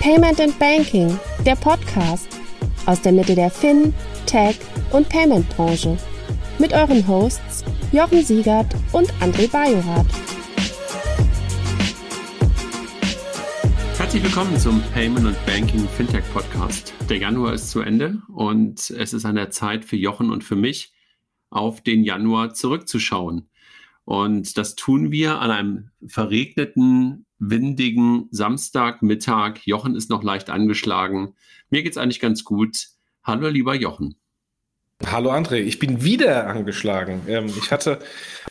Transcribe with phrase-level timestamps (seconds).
[0.00, 2.40] Payment and Banking, der Podcast
[2.86, 3.92] aus der Mitte der Fin,
[4.24, 4.58] Tech
[4.92, 5.98] und Payment Branche.
[6.58, 10.06] Mit euren Hosts Jochen Siegert und André Bajorath.
[13.98, 16.94] Herzlich willkommen zum Payment and Banking Fintech Podcast.
[17.10, 20.56] Der Januar ist zu Ende und es ist an der Zeit für Jochen und für
[20.56, 20.94] mich,
[21.50, 23.50] auf den Januar zurückzuschauen.
[24.04, 29.60] Und das tun wir an einem verregneten, windigen Samstagmittag.
[29.64, 31.34] Jochen ist noch leicht angeschlagen.
[31.70, 32.88] Mir geht's eigentlich ganz gut.
[33.24, 34.14] Hallo, lieber Jochen.
[35.06, 37.22] Hallo André, ich bin wieder angeschlagen.
[37.26, 38.00] Ähm, ich hatte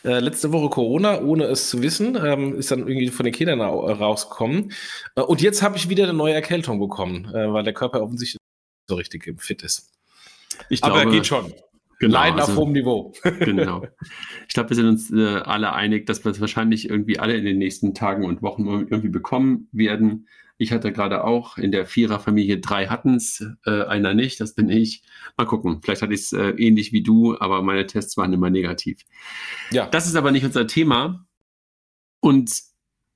[0.04, 3.60] äh, letzte Woche Corona, ohne es zu wissen, ähm, ist dann irgendwie von den Kindern
[3.60, 4.72] rausgekommen.
[5.14, 8.40] Äh, und jetzt habe ich wieder eine neue Erkältung bekommen, äh, weil der Körper offensichtlich
[8.88, 9.92] so richtig fit ist.
[10.68, 11.54] Ich glaube, Aber geht schon.
[12.00, 13.12] Genau, Leiden also, auf hohem Niveau.
[13.40, 13.86] genau.
[14.48, 17.44] Ich glaube, wir sind uns äh, alle einig, dass wir es wahrscheinlich irgendwie alle in
[17.44, 20.26] den nächsten Tagen und Wochen irgendwie bekommen werden.
[20.56, 24.70] Ich hatte gerade auch in der Viererfamilie drei hatten es, äh, einer nicht, das bin
[24.70, 25.02] ich.
[25.36, 28.48] Mal gucken, vielleicht hatte ich es äh, ähnlich wie du, aber meine Tests waren immer
[28.48, 29.02] negativ.
[29.70, 29.86] Ja.
[29.86, 31.26] Das ist aber nicht unser Thema.
[32.20, 32.62] Und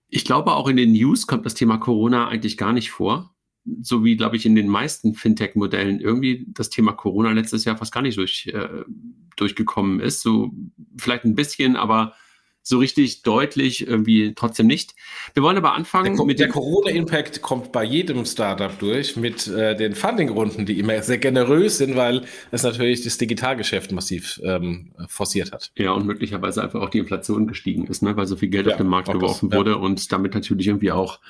[0.09, 3.34] ich glaube, auch in den News kommt das Thema Corona eigentlich gar nicht vor
[3.81, 7.93] so wie, glaube ich, in den meisten Fintech-Modellen irgendwie das Thema Corona letztes Jahr fast
[7.93, 8.85] gar nicht durch, äh,
[9.37, 10.21] durchgekommen ist.
[10.21, 10.53] So
[10.97, 12.15] vielleicht ein bisschen, aber
[12.67, 14.95] so richtig deutlich irgendwie trotzdem nicht.
[15.35, 19.77] Wir wollen aber anfangen der, mit der Corona-Impact kommt bei jedem Startup durch mit äh,
[19.77, 25.53] den Funding-Runden, die immer sehr generös sind, weil es natürlich das Digitalgeschäft massiv ähm, forciert
[25.53, 25.73] hat.
[25.77, 28.17] Ja, und möglicherweise einfach auch die Inflation gestiegen ist, ne?
[28.17, 29.77] weil so viel Geld ja, auf den Markt geworfen das, wurde ja.
[29.77, 31.21] und damit natürlich irgendwie auch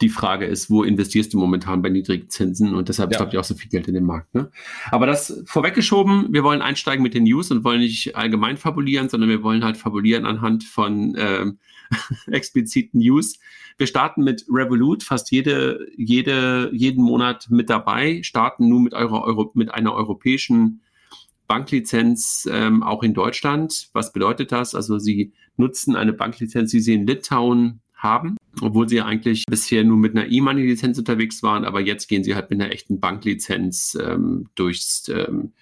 [0.00, 2.74] die Frage ist, wo investierst du momentan bei niedrigen Zinsen?
[2.74, 3.18] Und deshalb ja.
[3.18, 4.34] stoppt ja auch so viel Geld in den Markt.
[4.34, 4.50] Ne?
[4.90, 9.28] Aber das vorweggeschoben, wir wollen einsteigen mit den News und wollen nicht allgemein fabulieren, sondern
[9.28, 11.58] wir wollen halt fabulieren anhand von ähm,
[12.26, 13.38] expliziten News.
[13.76, 19.22] Wir starten mit Revolut, fast jede, jede, jeden Monat mit dabei, starten nun mit, eurer
[19.24, 20.82] Euro, mit einer europäischen
[21.46, 23.88] Banklizenz ähm, auch in Deutschland.
[23.92, 24.74] Was bedeutet das?
[24.74, 29.96] Also sie nutzen eine Banklizenz, die sie in Litauen haben, obwohl sie eigentlich bisher nur
[29.96, 34.48] mit einer E-Money-Lizenz unterwegs waren, aber jetzt gehen sie halt mit einer echten Banklizenz ähm,
[34.54, 35.52] durchs, ähm,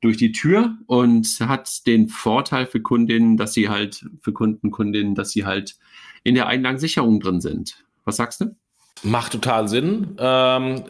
[0.00, 5.14] durch die Tür und hat den Vorteil für Kundinnen, dass sie halt, für Kunden, Kundinnen,
[5.14, 5.76] dass sie halt
[6.24, 7.84] in der Einlagensicherung drin sind.
[8.04, 8.56] Was sagst du?
[9.04, 10.16] Macht total Sinn.
[10.20, 10.84] Ähm,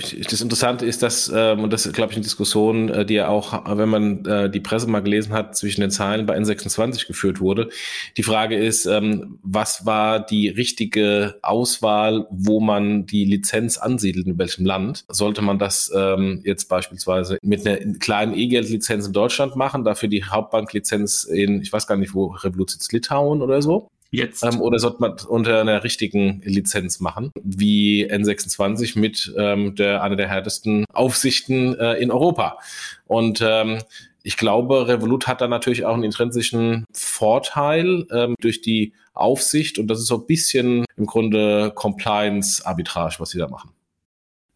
[0.00, 3.28] das Interessante ist, dass, ähm, und das ist, glaube ich, eine Diskussion, äh, die ja
[3.28, 7.40] auch, wenn man äh, die Presse mal gelesen hat, zwischen den Zeilen bei N26 geführt
[7.40, 7.68] wurde.
[8.16, 14.38] Die Frage ist, ähm, was war die richtige Auswahl, wo man die Lizenz ansiedelt, in
[14.38, 15.04] welchem Land?
[15.08, 20.24] Sollte man das ähm, jetzt beispielsweise mit einer kleinen E-Geld-Lizenz in Deutschland machen, dafür die
[20.24, 23.90] Hauptbanklizenz in, ich weiß gar nicht, wo Revolut sitzt, Litauen oder so?
[24.10, 24.42] Jetzt.
[24.42, 30.16] Ähm, oder sollte man unter einer richtigen Lizenz machen, wie N26 mit ähm, der einer
[30.16, 32.58] der härtesten Aufsichten äh, in Europa.
[33.06, 33.78] Und ähm,
[34.22, 39.88] ich glaube, Revolut hat da natürlich auch einen intrinsischen Vorteil ähm, durch die Aufsicht und
[39.88, 43.70] das ist so ein bisschen im Grunde Compliance-Arbitrage, was sie da machen.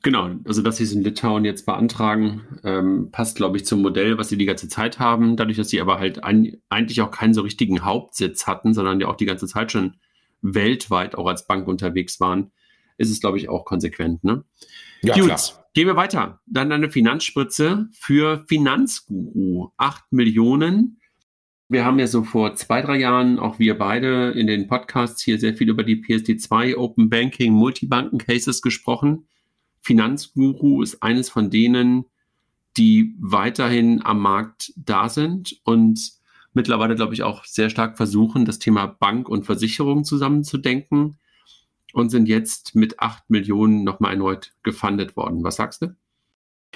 [0.02, 4.18] Genau, also dass sie es in Litauen jetzt beantragen, ähm, passt, glaube ich, zum Modell,
[4.18, 5.36] was sie die ganze Zeit haben.
[5.36, 9.06] Dadurch, dass sie aber halt ein, eigentlich auch keinen so richtigen Hauptsitz hatten, sondern ja
[9.06, 9.94] auch die ganze Zeit schon
[10.40, 12.50] weltweit auch als Bank unterwegs waren,
[12.98, 14.24] ist es, glaube ich, auch konsequent.
[14.24, 14.44] Ne?
[15.02, 15.40] Ja, Gut, klar.
[15.72, 16.40] gehen wir weiter.
[16.46, 19.70] Dann eine Finanzspritze für Finanzguru.
[19.76, 20.98] Acht Millionen.
[21.68, 25.38] Wir haben ja so vor zwei, drei Jahren, auch wir beide in den Podcasts hier
[25.38, 29.28] sehr viel über die PSD2 Open Banking Multibanken Cases gesprochen
[29.82, 32.06] Finanzguru ist eines von denen,
[32.76, 36.12] die weiterhin am Markt da sind und
[36.54, 41.18] mittlerweile, glaube ich, auch sehr stark versuchen, das Thema Bank und Versicherung zusammenzudenken
[41.92, 45.44] und sind jetzt mit acht Millionen nochmal erneut gefundet worden.
[45.44, 45.94] Was sagst du?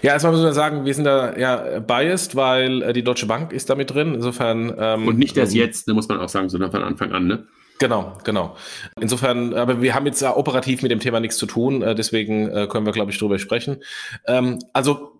[0.02, 3.52] Ja, erstmal müssen wir sagen, wir sind da ja biased, weil äh, die Deutsche Bank
[3.52, 4.14] ist damit drin.
[4.14, 4.74] Insofern.
[4.76, 7.26] Ähm, und nicht erst ähm, jetzt, ne, muss man auch sagen, sondern von Anfang an,
[7.26, 7.46] ne?
[7.78, 8.56] Genau, genau.
[9.00, 12.66] Insofern, aber wir haben jetzt operativ mit dem Thema nichts zu tun, äh, deswegen äh,
[12.68, 13.82] können wir, glaube ich, drüber sprechen.
[14.26, 15.12] Ähm, also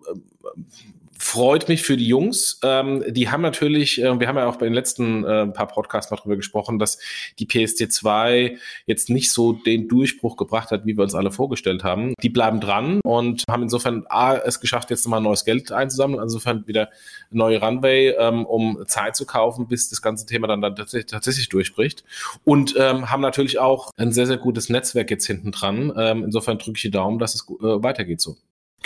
[1.19, 2.59] freut mich für die Jungs.
[2.63, 6.11] Ähm, die haben natürlich, äh, wir haben ja auch bei den letzten äh, paar Podcasts
[6.11, 6.99] mal drüber gesprochen, dass
[7.39, 12.13] die PSD2 jetzt nicht so den Durchbruch gebracht hat, wie wir uns alle vorgestellt haben.
[12.21, 16.67] Die bleiben dran und haben insofern A, es geschafft, jetzt nochmal neues Geld einzusammeln, insofern
[16.67, 16.89] wieder
[17.31, 21.49] neue Runway, ähm, um Zeit zu kaufen, bis das ganze Thema dann, dann tatsächlich, tatsächlich
[21.49, 22.03] durchbricht.
[22.43, 25.93] Und ähm, haben natürlich auch ein sehr, sehr gutes Netzwerk jetzt hinten dran.
[25.97, 28.37] Ähm, insofern drücke ich die Daumen, dass es äh, weitergeht so.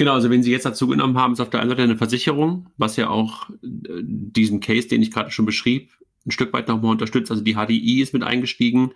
[0.02, 2.72] Genau, also wenn Sie jetzt dazu genommen haben, ist auf der einen Seite eine Versicherung,
[2.76, 5.92] was ja auch äh, diesen Case, den ich gerade schon beschrieb,
[6.26, 7.30] ein Stück weit nochmal unterstützt.
[7.30, 8.94] Also die HDI ist mit eingestiegen.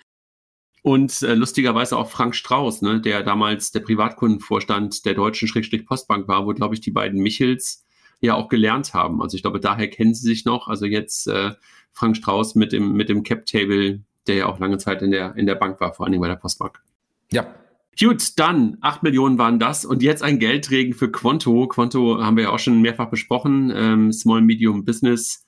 [0.81, 6.27] Und äh, lustigerweise auch Frank Strauß, ne, der damals der Privatkundenvorstand der deutschen Schrägstrich Postbank
[6.27, 7.85] war, wo, glaube ich, die beiden Michels
[8.19, 9.21] ja auch gelernt haben.
[9.21, 10.67] Also ich glaube, daher kennen sie sich noch.
[10.67, 11.51] Also jetzt äh,
[11.91, 15.45] Frank Strauß mit dem, mit dem Cap-Table, der ja auch lange Zeit in der, in
[15.45, 16.81] der Bank war, vor allen Dingen bei der Postbank.
[17.31, 17.53] Ja,
[17.99, 21.67] Gut, dann 8 Millionen waren das und jetzt ein Geldregen für Quanto.
[21.67, 23.71] Quanto haben wir ja auch schon mehrfach besprochen.
[23.73, 25.45] Ähm, Small Medium Business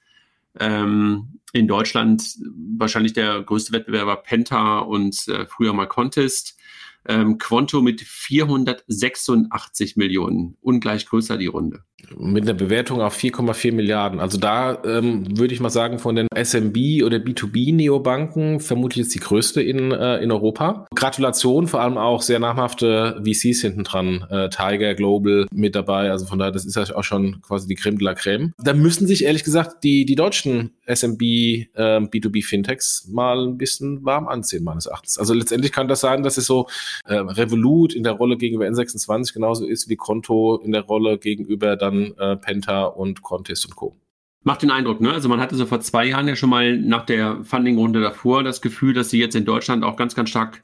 [0.58, 2.38] ähm, in Deutschland
[2.78, 6.58] wahrscheinlich der größte Wettbewerber Penta und äh, früher mal Contest.
[7.06, 11.84] Ähm, Quanto mit 486 Millionen, ungleich größer die Runde.
[12.16, 14.20] Mit einer Bewertung auf 4,4 Milliarden.
[14.20, 19.20] Also da ähm, würde ich mal sagen, von den SMB oder B2B-Neobanken vermutlich ist die
[19.20, 20.86] größte in, äh, in Europa.
[20.96, 24.26] Gratulation, vor allem auch sehr namhafte VCs hinten dran.
[24.30, 26.12] Äh, Tiger Global mit dabei.
[26.12, 28.54] Also von daher, das ist ja auch schon quasi die Creme de la Creme.
[28.60, 34.28] Da müssen sich ehrlich gesagt die, die deutschen SMB, äh, B2B-Fintechs mal ein bisschen warm
[34.28, 35.18] anziehen, meines Erachtens.
[35.18, 36.68] Also letztendlich kann das sein, dass es so
[37.06, 41.76] äh, Revolut in der Rolle gegenüber N26 genauso ist wie Konto in der Rolle gegenüber
[41.90, 43.96] dann äh, Penta und Contest und Co.
[44.44, 45.12] Macht den Eindruck, ne?
[45.12, 48.62] Also man hatte so vor zwei Jahren ja schon mal nach der Funding-Runde davor das
[48.62, 50.62] Gefühl, dass sie jetzt in Deutschland auch ganz, ganz stark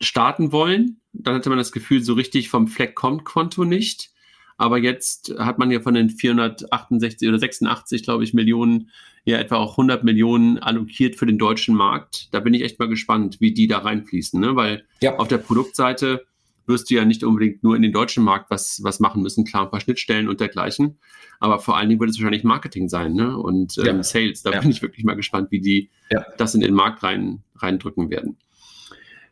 [0.00, 1.00] starten wollen.
[1.12, 4.10] Dann hatte man das Gefühl, so richtig vom Fleck kommt Konto nicht.
[4.56, 8.90] Aber jetzt hat man ja von den 468 oder 86, glaube ich, Millionen
[9.24, 12.32] ja etwa auch 100 Millionen allokiert für den deutschen Markt.
[12.32, 14.56] Da bin ich echt mal gespannt, wie die da reinfließen, ne?
[14.56, 15.16] weil ja.
[15.16, 16.26] auf der Produktseite
[16.68, 19.64] wirst du ja nicht unbedingt nur in den deutschen Markt was, was machen müssen, klar,
[19.64, 20.98] ein paar Schnittstellen und dergleichen.
[21.40, 23.36] Aber vor allen Dingen wird es wahrscheinlich Marketing sein ne?
[23.36, 24.02] und ähm, ja.
[24.02, 24.42] Sales.
[24.42, 24.60] Da ja.
[24.60, 25.90] bin ich wirklich mal gespannt, wie die
[26.36, 28.36] das in den Markt rein, reindrücken werden.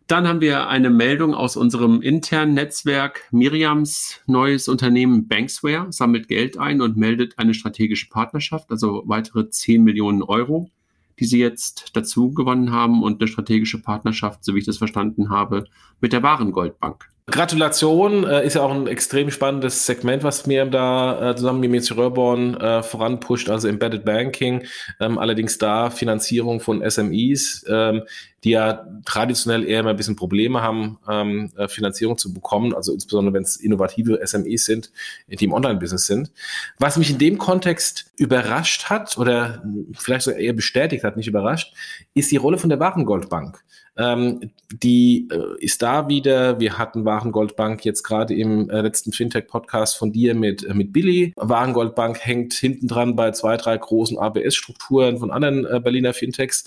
[0.06, 3.25] Dann haben wir eine Meldung aus unserem internen Netzwerk.
[3.33, 9.82] Miriams neues Unternehmen Banksware sammelt Geld ein und meldet eine strategische Partnerschaft, also weitere 10
[9.82, 10.71] Millionen Euro,
[11.19, 15.29] die sie jetzt dazu gewonnen haben und eine strategische Partnerschaft, so wie ich das verstanden
[15.29, 15.65] habe,
[16.00, 17.09] mit der Warengoldbank.
[17.28, 21.73] Gratulation, äh, ist ja auch ein extrem spannendes Segment, was mir da äh, zusammen mit
[21.73, 24.64] Mitzi Röhrborn äh, voranpusht, also Embedded Banking,
[25.00, 28.02] ähm, allerdings da Finanzierung von SMEs, ähm,
[28.44, 32.93] die ja traditionell eher immer ein bisschen Probleme haben, ähm, äh, Finanzierung zu bekommen, also
[32.93, 34.91] insbesondere wenn es innovative SMEs sind,
[35.29, 36.31] die im Online-Business sind.
[36.79, 39.62] Was mich in dem Kontext überrascht hat oder
[39.94, 41.73] vielleicht sogar eher bestätigt hat, nicht überrascht,
[42.15, 43.62] ist die Rolle von der Warengoldbank.
[43.99, 46.61] Ähm, die äh, ist da wieder.
[46.61, 51.32] Wir hatten Warengoldbank jetzt gerade im äh, letzten Fintech-Podcast von dir mit, äh, mit Billy.
[51.37, 56.65] Warengoldbank hängt hinten dran bei zwei, drei großen ABS-Strukturen von anderen äh, Berliner Fintechs.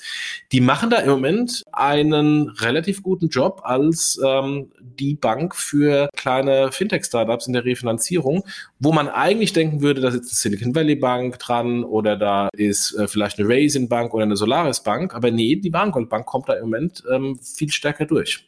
[0.51, 6.71] Die machen da im Moment einen relativ guten Job als ähm, die Bank für kleine
[6.71, 8.43] Fintech-Startups in der Refinanzierung,
[8.79, 12.95] wo man eigentlich denken würde, da sitzt eine Silicon Valley Bank dran oder da ist
[12.95, 15.13] äh, vielleicht eine Raisin Bank oder eine Solaris Bank.
[15.13, 18.45] Aber nee, die Warengoldbank kommt da im Moment äh, ähm, viel stärker durch.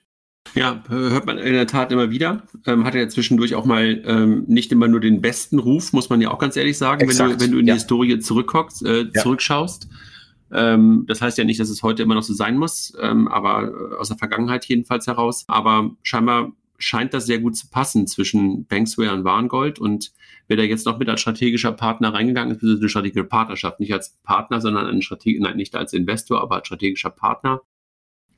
[0.55, 2.43] Ja, hört man in der Tat immer wieder.
[2.65, 6.09] Ähm, hat er ja zwischendurch auch mal ähm, nicht immer nur den besten Ruf, muss
[6.09, 7.73] man ja auch ganz ehrlich sagen, wenn du, wenn du in ja.
[7.73, 9.21] die Historie zurückguckst, äh, ja.
[9.21, 9.87] zurückschaust.
[10.53, 13.67] Ähm, das heißt ja nicht, dass es heute immer noch so sein muss, ähm, aber
[13.67, 15.45] äh, aus der Vergangenheit jedenfalls heraus.
[15.47, 20.11] Aber scheinbar scheint das sehr gut zu passen zwischen Banksware und Warengold und
[20.47, 23.93] wer da jetzt noch mit als strategischer Partner reingegangen ist, ist eine strategische Partnerschaft, nicht
[23.93, 27.61] als Partner, sondern ein Strateg nein, nicht als Investor, aber als strategischer Partner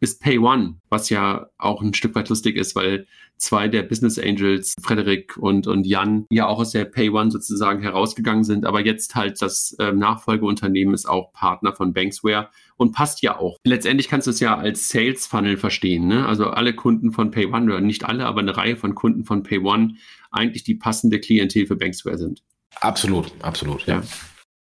[0.03, 3.07] ist Pay One, was ja auch ein Stück weit lustig ist, weil
[3.37, 7.81] zwei der Business Angels, Frederik und, und Jan, ja auch aus der Pay One sozusagen
[7.81, 13.21] herausgegangen sind, aber jetzt halt das äh, Nachfolgeunternehmen ist auch Partner von Banksware und passt
[13.21, 13.55] ja auch.
[13.63, 16.25] Letztendlich kannst du es ja als Sales Funnel verstehen, ne?
[16.27, 19.43] Also alle Kunden von Pay One oder nicht alle, aber eine Reihe von Kunden von
[19.43, 19.95] Pay One
[20.31, 22.43] eigentlich die passende Klientel für Banksware sind.
[22.81, 23.99] Absolut, absolut, ja.
[23.99, 24.03] ja.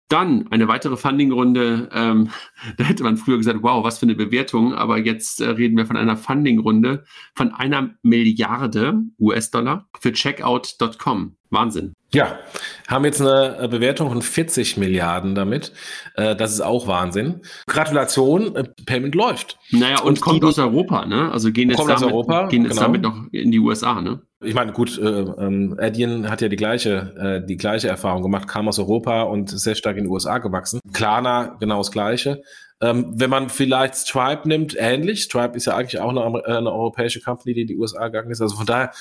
[0.09, 1.89] Dann eine weitere Funding-Runde.
[1.91, 2.29] Ähm,
[2.77, 4.73] da hätte man früher gesagt, wow, was für eine Bewertung.
[4.73, 7.03] Aber jetzt äh, reden wir von einer Funding-Runde
[7.35, 11.35] von einer Milliarde US-Dollar für Checkout.com.
[11.53, 11.93] Wahnsinn.
[12.13, 12.39] Ja,
[12.87, 15.71] haben jetzt eine äh, Bewertung von 40 Milliarden damit.
[16.15, 17.41] Äh, das ist auch Wahnsinn.
[17.65, 19.57] Gratulation, äh, Payment läuft.
[19.71, 21.31] Naja, und, und kommt aus Europa, ne?
[21.31, 22.83] Also gehen jetzt, damit, Europa, gehen jetzt genau.
[22.83, 24.21] damit noch in die USA, ne?
[24.43, 28.47] Ich meine, gut, äh, ähm, Adyen hat ja die gleiche, äh, die gleiche Erfahrung gemacht,
[28.47, 30.81] kam aus Europa und sehr stark in die USA gewachsen.
[30.91, 32.43] Klarna, genau das Gleiche.
[32.81, 35.23] Ähm, wenn man vielleicht Stripe nimmt, ähnlich.
[35.23, 38.41] Stripe ist ja eigentlich auch eine, eine europäische Company, die in die USA gegangen ist.
[38.41, 38.91] Also von daher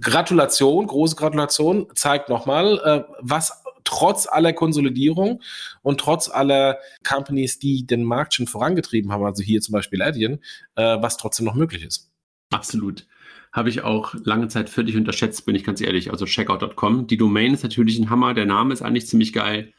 [0.00, 5.42] Gratulation, große Gratulation, zeigt nochmal, äh, was trotz aller Konsolidierung
[5.82, 10.40] und trotz aller Companies, die den Markt schon vorangetrieben haben, also hier zum Beispiel Adyen,
[10.76, 12.10] äh, was trotzdem noch möglich ist.
[12.50, 13.06] Absolut.
[13.52, 16.10] Habe ich auch lange Zeit völlig unterschätzt, bin ich ganz ehrlich.
[16.10, 17.06] Also checkout.com.
[17.06, 19.72] Die Domain ist natürlich ein Hammer, der Name ist eigentlich ziemlich geil.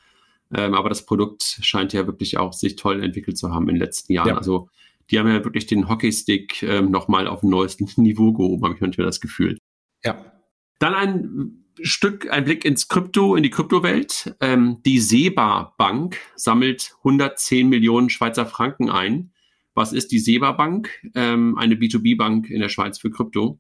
[0.54, 3.82] Ähm, aber das Produkt scheint ja wirklich auch sich toll entwickelt zu haben in den
[3.82, 4.30] letzten Jahren.
[4.30, 4.38] Ja.
[4.38, 4.70] Also
[5.10, 8.82] die haben ja wirklich den Hockeystick äh, nochmal auf ein neues Niveau gehoben, habe ich
[8.82, 9.58] manchmal das Gefühl.
[10.03, 10.31] Ja.
[10.79, 14.36] Dann ein Stück, ein Blick ins Krypto, in die Kryptowelt.
[14.39, 19.31] Ähm, die Seba Bank sammelt 110 Millionen Schweizer Franken ein.
[19.74, 20.89] Was ist die Seba Bank?
[21.15, 23.60] Ähm, eine B2B-Bank in der Schweiz für Krypto.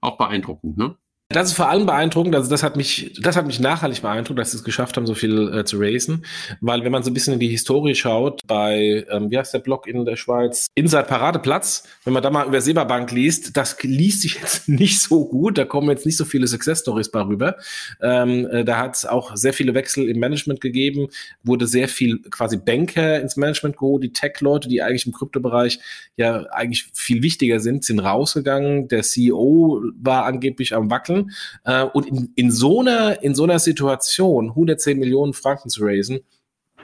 [0.00, 0.96] Auch beeindruckend, ne?
[1.28, 4.52] Das ist vor allem beeindruckend, also das hat mich, das hat mich nachhaltig beeindruckt, dass
[4.52, 6.24] sie es geschafft haben, so viel äh, zu raisen.
[6.60, 9.58] Weil wenn man so ein bisschen in die Historie schaut, bei, ähm, wie heißt der
[9.58, 10.68] Blog in der Schweiz?
[10.76, 15.26] Inside Paradeplatz, wenn man da mal über Seberbank liest, das liest sich jetzt nicht so
[15.26, 17.56] gut, da kommen jetzt nicht so viele Success Stories bei rüber.
[18.00, 21.08] Ähm, äh, da hat es auch sehr viele Wechsel im Management gegeben,
[21.42, 25.80] wurde sehr viel quasi Banker ins Management geholt, die Tech-Leute, die eigentlich im Kryptobereich
[26.16, 28.86] ja eigentlich viel wichtiger sind, sind rausgegangen.
[28.86, 31.32] Der CEO war angeblich am Wackeln machen.
[31.64, 36.20] Äh, und in, in, so einer, in so einer Situation 110 Millionen Franken zu raisen,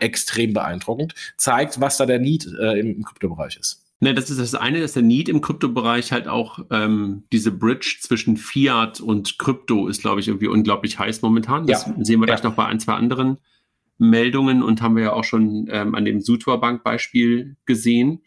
[0.01, 3.83] extrem beeindruckend, zeigt, was da der Need äh, im, im Kryptobereich ist.
[4.01, 7.99] Ne, das ist das eine, dass der Need im Kryptobereich halt auch ähm, diese Bridge
[8.01, 11.69] zwischen Fiat und Krypto ist, glaube ich, irgendwie unglaublich heiß momentan.
[11.69, 11.95] Das ja.
[12.01, 12.49] sehen wir gleich ja.
[12.49, 13.39] noch bei ein, zwei anderen
[13.99, 18.23] Meldungen und haben wir ja auch schon ähm, an dem Sutor Bank Beispiel gesehen.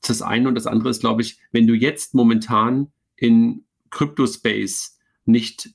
[0.00, 3.64] Das ist das eine und das andere ist, glaube ich, wenn du jetzt momentan in
[3.90, 4.95] Kryptospace
[5.26, 5.70] nicht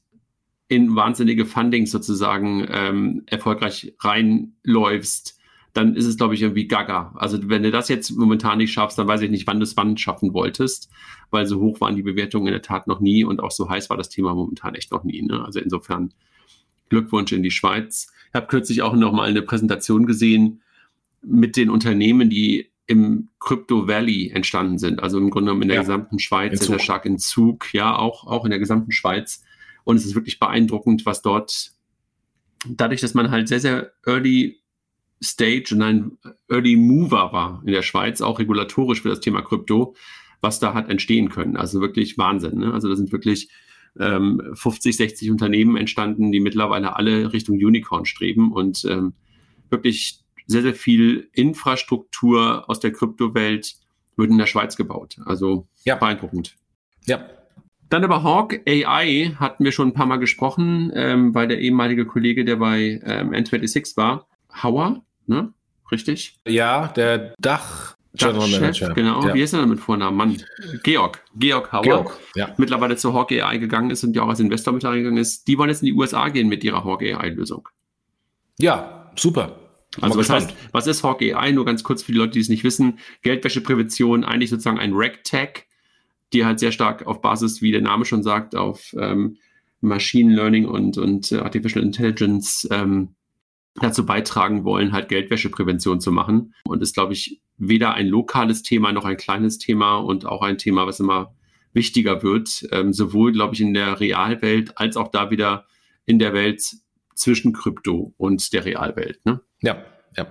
[0.68, 5.38] in wahnsinnige Fundings sozusagen ähm, erfolgreich reinläufst,
[5.74, 7.14] dann ist es, glaube ich, irgendwie gaga.
[7.16, 9.78] Also wenn du das jetzt momentan nicht schaffst, dann weiß ich nicht, wann du es
[9.78, 10.90] wann schaffen wolltest,
[11.30, 13.90] weil so hoch waren die Bewertungen in der Tat noch nie und auch so heiß
[13.90, 15.22] war das Thema momentan echt noch nie.
[15.22, 15.44] Ne?
[15.44, 16.14] Also insofern
[16.90, 18.12] Glückwunsch in die Schweiz.
[18.30, 20.62] Ich habe kürzlich auch noch mal eine Präsentation gesehen
[21.22, 25.02] mit den Unternehmen, die im Crypto Valley entstanden sind.
[25.02, 28.28] Also im Grunde genommen in der ja, gesamten Schweiz, sehr stark in Zug, ja, auch,
[28.28, 29.46] auch in der gesamten Schweiz.
[29.86, 31.72] Und es ist wirklich beeindruckend, was dort,
[32.68, 34.60] dadurch, dass man halt sehr, sehr early
[35.24, 36.18] Stage und ein
[36.50, 39.96] Early Mover war in der Schweiz, auch regulatorisch für das Thema Krypto,
[40.42, 41.56] was da hat entstehen können.
[41.56, 42.60] Also wirklich Wahnsinn.
[42.60, 42.74] Ne?
[42.74, 43.48] Also da sind wirklich
[43.98, 49.14] ähm, 50, 60 Unternehmen entstanden, die mittlerweile alle Richtung Unicorn streben und ähm,
[49.70, 53.76] wirklich sehr, sehr viel Infrastruktur aus der Kryptowelt
[54.18, 55.18] wird in der Schweiz gebaut.
[55.26, 55.96] Also ja.
[55.96, 56.56] beeindruckend.
[57.06, 57.26] Ja.
[57.90, 62.06] Dann über Hawk AI hatten wir schon ein paar Mal gesprochen, ähm, weil der ehemalige
[62.06, 64.28] Kollege, der bei ähm, N26 war,
[64.62, 65.54] Hauer, ne?
[65.92, 66.40] Richtig?
[66.48, 68.94] Ja, der Dach General Manager.
[68.94, 69.34] Genau, ja.
[69.34, 70.18] wie ist er denn mit Vornamen?
[70.18, 70.38] Mann,
[70.84, 71.24] Georg.
[71.36, 71.82] Georg Hauer.
[71.82, 72.54] Georg, ja.
[72.58, 75.48] Mittlerweile zu Hawk AI gegangen ist und ja auch als Investor mit reingegangen ist.
[75.48, 77.68] Die wollen jetzt in die USA gehen mit ihrer Hawk AI-Lösung.
[78.60, 79.61] Ja, super.
[80.00, 81.52] Also was heißt, was ist Hawk AI?
[81.52, 83.00] Nur ganz kurz für die Leute, die es nicht wissen.
[83.24, 85.66] Geldwäscheprävention, eigentlich sozusagen ein RegTech,
[86.32, 89.38] die halt sehr stark auf Basis, wie der Name schon sagt, auf ähm,
[89.82, 93.16] Machine Learning und, und äh, Artificial Intelligence ähm,
[93.76, 96.54] dazu beitragen wollen, halt Geldwäscheprävention zu machen.
[96.64, 100.58] Und ist, glaube ich, weder ein lokales Thema noch ein kleines Thema und auch ein
[100.58, 101.36] Thema, was immer
[101.74, 105.66] wichtiger wird, ähm, sowohl, glaube ich, in der Realwelt als auch da wieder
[106.06, 106.76] in der Welt
[107.16, 109.26] zwischen Krypto und der Realwelt.
[109.26, 109.42] Ne?
[109.62, 109.86] Ja,
[110.18, 110.28] ja.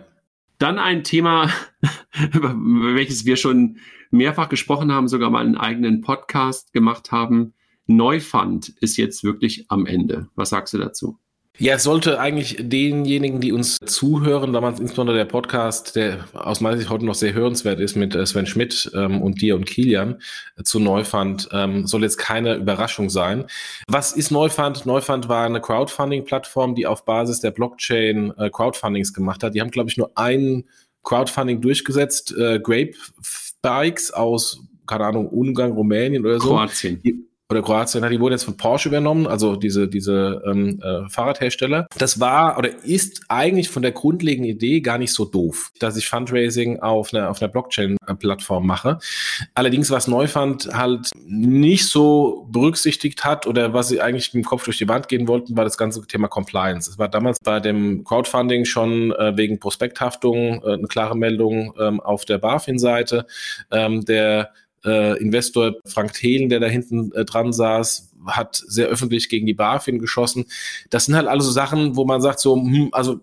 [0.59, 1.51] Dann ein Thema,
[2.33, 3.79] über welches wir schon
[4.11, 7.55] mehrfach gesprochen haben, sogar mal einen eigenen Podcast gemacht haben.
[7.87, 10.29] Neufund ist jetzt wirklich am Ende.
[10.35, 11.19] Was sagst du dazu?
[11.61, 16.79] Ja, es sollte eigentlich denjenigen, die uns zuhören, damals insbesondere der Podcast, der aus meiner
[16.79, 20.23] Sicht heute noch sehr hörenswert ist mit äh, Sven Schmidt ähm, und dir und Kilian
[20.57, 23.45] äh, zu Neufund, ähm, soll jetzt keine Überraschung sein.
[23.87, 24.87] Was ist Neufund?
[24.87, 29.55] Neufund war eine Crowdfunding-Plattform, die auf Basis der Blockchain äh, Crowdfundings gemacht hat.
[29.55, 30.65] Die haben, glaube ich, nur ein
[31.03, 32.95] Crowdfunding durchgesetzt, äh, Grape
[33.61, 36.49] Bikes aus, keine Ahnung, Ungarn, Rumänien oder so.
[36.49, 37.03] Kroatien.
[37.03, 41.87] Die, oder Kroatien, die wurden jetzt von Porsche übernommen, also diese, diese ähm, äh, Fahrradhersteller.
[41.99, 46.09] Das war oder ist eigentlich von der grundlegenden Idee gar nicht so doof, dass ich
[46.09, 48.99] Fundraising auf einer, auf einer Blockchain-Plattform mache.
[49.55, 54.65] Allerdings, was Neufund halt nicht so berücksichtigt hat oder was sie eigentlich mit dem Kopf
[54.65, 56.91] durch die Wand gehen wollten, war das ganze Thema Compliance.
[56.91, 62.01] Es war damals bei dem Crowdfunding schon äh, wegen Prospekthaftung äh, eine klare Meldung ähm,
[62.01, 63.27] auf der BaFin-Seite.
[63.71, 64.53] Ähm, der
[64.85, 69.55] äh, Investor Frank Thelen, der da hinten äh, dran saß, hat sehr öffentlich gegen die
[69.55, 70.47] BaFin geschossen.
[70.91, 73.21] Das sind halt alle so Sachen, wo man sagt so, hm, also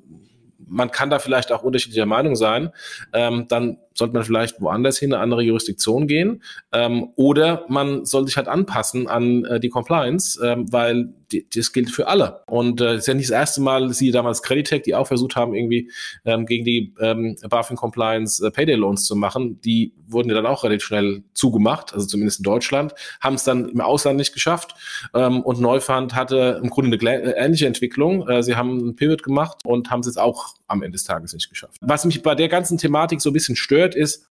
[0.67, 2.71] man kann da vielleicht auch unterschiedlicher Meinung sein.
[3.13, 6.43] Ähm, dann sollte man vielleicht woanders hin, eine andere Jurisdiktion gehen.
[6.71, 11.73] Ähm, oder man soll sich halt anpassen an äh, die Compliance, ähm, weil die, das
[11.73, 12.41] gilt für alle.
[12.47, 15.53] Und äh, ist ja nicht das erste Mal, sie damals Creditec, die auch versucht haben,
[15.53, 15.91] irgendwie
[16.25, 20.45] ähm, gegen die ähm, BaFin Compliance äh, Payday Loans zu machen, die wurden ja dann
[20.45, 24.75] auch relativ schnell zugemacht, also zumindest in Deutschland, haben es dann im Ausland nicht geschafft.
[25.13, 28.27] Ähm, und Neufund hatte im Grunde eine äh, ähnliche Entwicklung.
[28.27, 31.33] Äh, sie haben einen Pivot gemacht und haben es jetzt auch am Ende des Tages
[31.33, 31.77] nicht geschafft.
[31.81, 34.27] Was mich bei der ganzen Thematik so ein bisschen stört, ist,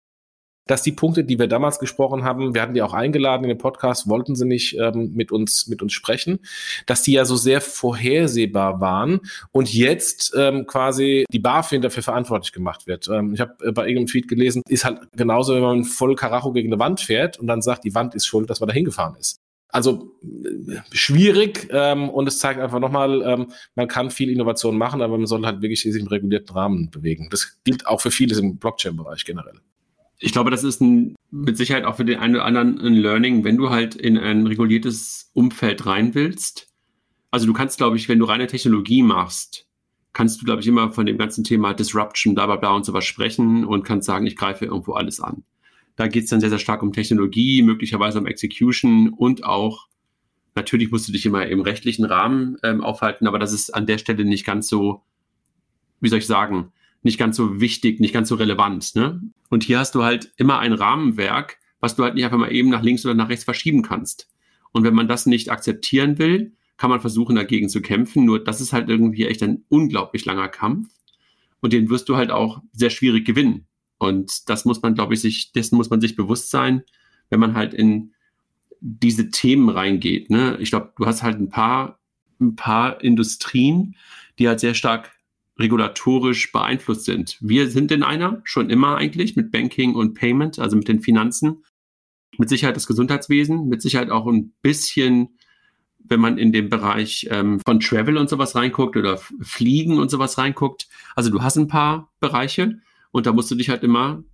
[0.68, 3.58] dass die Punkte, die wir damals gesprochen haben, wir hatten die auch eingeladen in den
[3.58, 6.40] Podcast, wollten sie nicht ähm, mit uns mit uns sprechen,
[6.88, 9.22] dass die ja so sehr vorhersehbar waren
[9.52, 13.08] und jetzt ähm, quasi die BaFin dafür verantwortlich gemacht wird.
[13.08, 16.52] Ähm, ich habe äh, bei irgendeinem Tweet gelesen, ist halt genauso, wenn man voll Karacho
[16.52, 19.16] gegen eine Wand fährt und dann sagt, die Wand ist schuld, dass man da hingefahren
[19.20, 19.38] ist.
[19.70, 20.16] Also
[20.92, 25.28] schwierig ähm, und es zeigt einfach nochmal, ähm, man kann viel Innovation machen, aber man
[25.28, 27.28] soll halt wirklich sich im regulierten Rahmen bewegen.
[27.30, 29.60] Das gilt auch für vieles im Blockchain-Bereich generell.
[30.20, 33.44] Ich glaube, das ist ein, mit Sicherheit auch für den einen oder anderen ein Learning,
[33.44, 36.68] wenn du halt in ein reguliertes Umfeld rein willst.
[37.32, 39.68] Also du kannst, glaube ich, wenn du reine Technologie machst,
[40.14, 43.04] kannst du, glaube ich, immer von dem ganzen Thema Disruption, bla bla bla und sowas
[43.04, 45.44] sprechen und kannst sagen, ich greife irgendwo alles an.
[45.96, 49.88] Da geht es dann sehr, sehr stark um Technologie, möglicherweise um Execution und auch,
[50.56, 53.98] natürlich musst du dich immer im rechtlichen Rahmen ähm, aufhalten, aber das ist an der
[53.98, 55.04] Stelle nicht ganz so,
[56.02, 56.72] wie soll ich sagen,
[57.04, 58.96] nicht ganz so wichtig, nicht ganz so relevant.
[58.96, 59.22] Ne?
[59.50, 62.70] Und hier hast du halt immer ein Rahmenwerk, was du halt nicht einfach mal eben
[62.70, 64.28] nach links oder nach rechts verschieben kannst.
[64.72, 68.26] Und wenn man das nicht akzeptieren will, kann man versuchen, dagegen zu kämpfen.
[68.26, 70.90] Nur das ist halt irgendwie echt ein unglaublich langer Kampf.
[71.62, 73.68] Und den wirst du halt auch sehr schwierig gewinnen.
[73.98, 76.84] Und das muss man, glaube ich, sich, dessen muss man sich bewusst sein,
[77.30, 78.14] wenn man halt in
[78.82, 80.30] diese Themen reingeht.
[80.30, 80.58] Ne?
[80.60, 82.00] Ich glaube, du hast halt ein paar,
[82.40, 83.96] ein paar Industrien,
[84.38, 85.12] die halt sehr stark
[85.58, 87.38] regulatorisch beeinflusst sind.
[87.40, 91.64] Wir sind in einer, schon immer eigentlich, mit Banking und Payment, also mit den Finanzen.
[92.38, 95.38] Mit Sicherheit das Gesundheitswesen, mit Sicherheit auch ein bisschen,
[96.00, 100.38] wenn man in den Bereich ähm, von Travel und sowas reinguckt oder Fliegen und sowas
[100.38, 100.90] reinguckt.
[101.16, 102.82] Also du hast ein paar Bereiche
[103.16, 104.26] und da musst du dich halt immer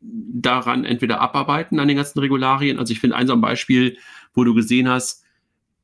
[0.00, 2.78] daran entweder abarbeiten an den ganzen Regularien.
[2.78, 3.96] Also ich finde ein so ein Beispiel,
[4.34, 5.24] wo du gesehen hast,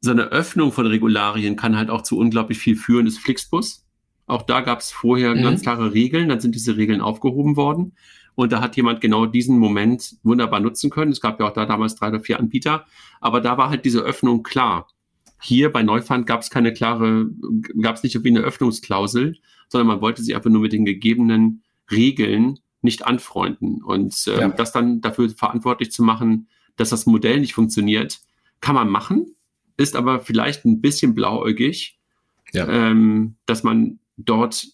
[0.01, 3.85] so eine Öffnung von Regularien kann halt auch zu unglaublich viel führen, ist Flixbus.
[4.27, 5.43] Auch da gab es vorher mhm.
[5.43, 7.95] ganz klare Regeln, dann sind diese Regeln aufgehoben worden.
[8.37, 11.11] Und da hat jemand genau diesen Moment wunderbar nutzen können.
[11.11, 12.87] Es gab ja auch da damals drei oder vier Anbieter,
[13.21, 14.87] aber da war halt diese Öffnung klar.
[15.43, 17.27] Hier bei Neufund gab es keine klare,
[17.83, 19.37] gab es nicht irgendwie eine Öffnungsklausel,
[19.69, 23.83] sondern man wollte sich einfach nur mit den gegebenen Regeln nicht anfreunden.
[23.83, 24.49] Und ähm, ja.
[24.49, 28.21] das dann dafür verantwortlich zu machen, dass das Modell nicht funktioniert,
[28.61, 29.35] kann man machen,
[29.77, 31.99] ist aber vielleicht ein bisschen blauäugig,
[32.53, 32.69] ja.
[32.69, 34.69] ähm, dass man dort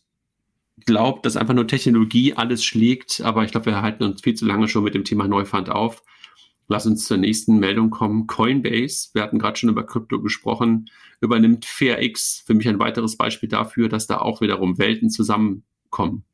[0.84, 3.20] glaubt, dass einfach nur Technologie alles schlägt.
[3.22, 6.02] Aber ich glaube, wir halten uns viel zu lange schon mit dem Thema Neufund auf.
[6.68, 8.26] Lass uns zur nächsten Meldung kommen.
[8.26, 12.42] Coinbase, wir hatten gerade schon über Krypto gesprochen, übernimmt FairX.
[12.44, 16.24] Für mich ein weiteres Beispiel dafür, dass da auch wiederum Welten zusammenkommen.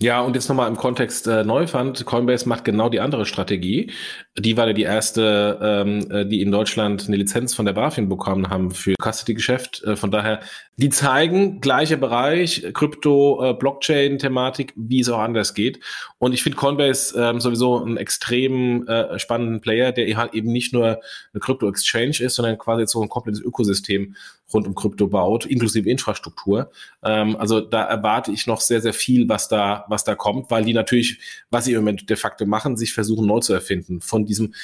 [0.00, 2.06] Ja, und jetzt nochmal im Kontext äh, Neufund.
[2.06, 3.90] Coinbase macht genau die andere Strategie.
[4.38, 8.08] Die war ja die erste, ähm, äh, die in Deutschland eine Lizenz von der BaFin
[8.08, 9.82] bekommen haben für Custody-Geschäft.
[9.82, 10.38] Äh, von daher,
[10.76, 15.80] die zeigen, gleicher Bereich, Krypto, äh, Blockchain-Thematik, wie es auch anders geht.
[16.18, 20.72] Und ich finde Coinbase ähm, sowieso einen extrem äh, spannenden Player, der halt eben nicht
[20.72, 21.00] nur
[21.32, 24.14] eine Krypto-Exchange ist, sondern quasi so ein komplettes Ökosystem
[24.52, 26.70] rund um Krypto baut, inklusive Infrastruktur.
[27.02, 30.64] Ähm, also da erwarte ich noch sehr, sehr viel, was da, was da kommt, weil
[30.64, 31.18] die natürlich,
[31.50, 34.00] was sie im Moment de facto machen, sich versuchen neu zu erfinden.
[34.00, 34.54] Von diesem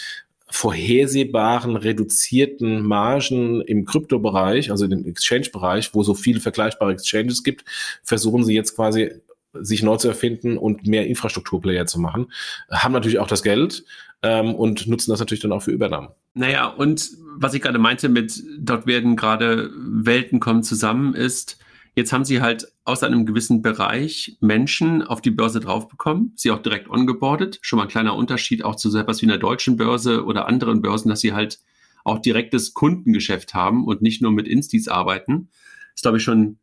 [0.50, 7.64] vorhersehbaren, reduzierten Margen im Kryptobereich, also im Exchange-Bereich, wo so viele vergleichbare Exchanges gibt,
[8.02, 9.10] versuchen sie jetzt quasi
[9.52, 12.32] sich neu zu erfinden und mehr Infrastrukturplayer zu machen,
[12.70, 13.84] haben natürlich auch das Geld
[14.22, 16.08] ähm, und nutzen das natürlich dann auch für Übernahmen.
[16.34, 21.58] Naja, und was ich gerade meinte mit, dort werden gerade Welten kommen zusammen, ist,
[21.94, 26.60] jetzt haben sie halt aus einem gewissen Bereich Menschen auf die Börse draufbekommen, sie auch
[26.60, 27.58] direkt ongeboardet.
[27.62, 30.82] Schon mal ein kleiner Unterschied auch zu so etwas wie einer deutschen Börse oder anderen
[30.82, 31.60] Börsen, dass sie halt
[32.04, 35.48] auch direktes Kundengeschäft haben und nicht nur mit Instis arbeiten.
[35.50, 36.58] Das ist, glaube ich, schon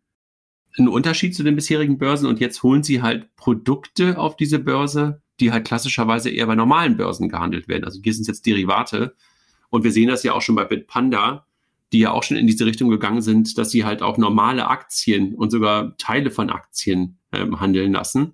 [0.77, 2.27] ein Unterschied zu den bisherigen Börsen.
[2.27, 6.97] Und jetzt holen sie halt Produkte auf diese Börse, die halt klassischerweise eher bei normalen
[6.97, 7.83] Börsen gehandelt werden.
[7.83, 9.15] Also hier sind jetzt Derivate.
[9.71, 11.47] Und wir sehen das ja auch schon bei Bitpanda,
[11.91, 15.33] die ja auch schon in diese Richtung gegangen sind, dass sie halt auch normale Aktien
[15.33, 18.33] und sogar Teile von Aktien ähm, handeln lassen.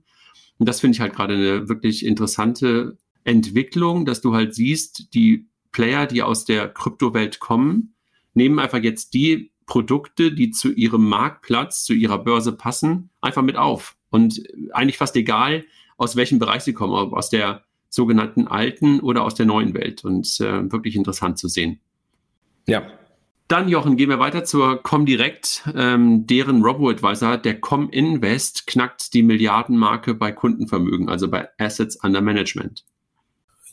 [0.57, 5.47] Und das finde ich halt gerade eine wirklich interessante Entwicklung, dass du halt siehst, die
[5.71, 7.93] Player, die aus der Kryptowelt kommen,
[8.33, 13.57] nehmen einfach jetzt die Produkte, die zu ihrem Marktplatz, zu ihrer Börse passen, einfach mit
[13.57, 13.97] auf.
[14.09, 15.65] Und eigentlich fast egal,
[15.97, 20.03] aus welchem Bereich sie kommen, ob aus der sogenannten alten oder aus der neuen Welt.
[20.03, 21.79] Und äh, wirklich interessant zu sehen.
[22.67, 22.83] Ja.
[23.47, 25.69] Dann, Jochen, gehen wir weiter zur Comdirect.
[25.73, 32.83] Ähm, deren Robo-Advisor, der Cominvest, knackt die Milliardenmarke bei Kundenvermögen, also bei Assets under Management.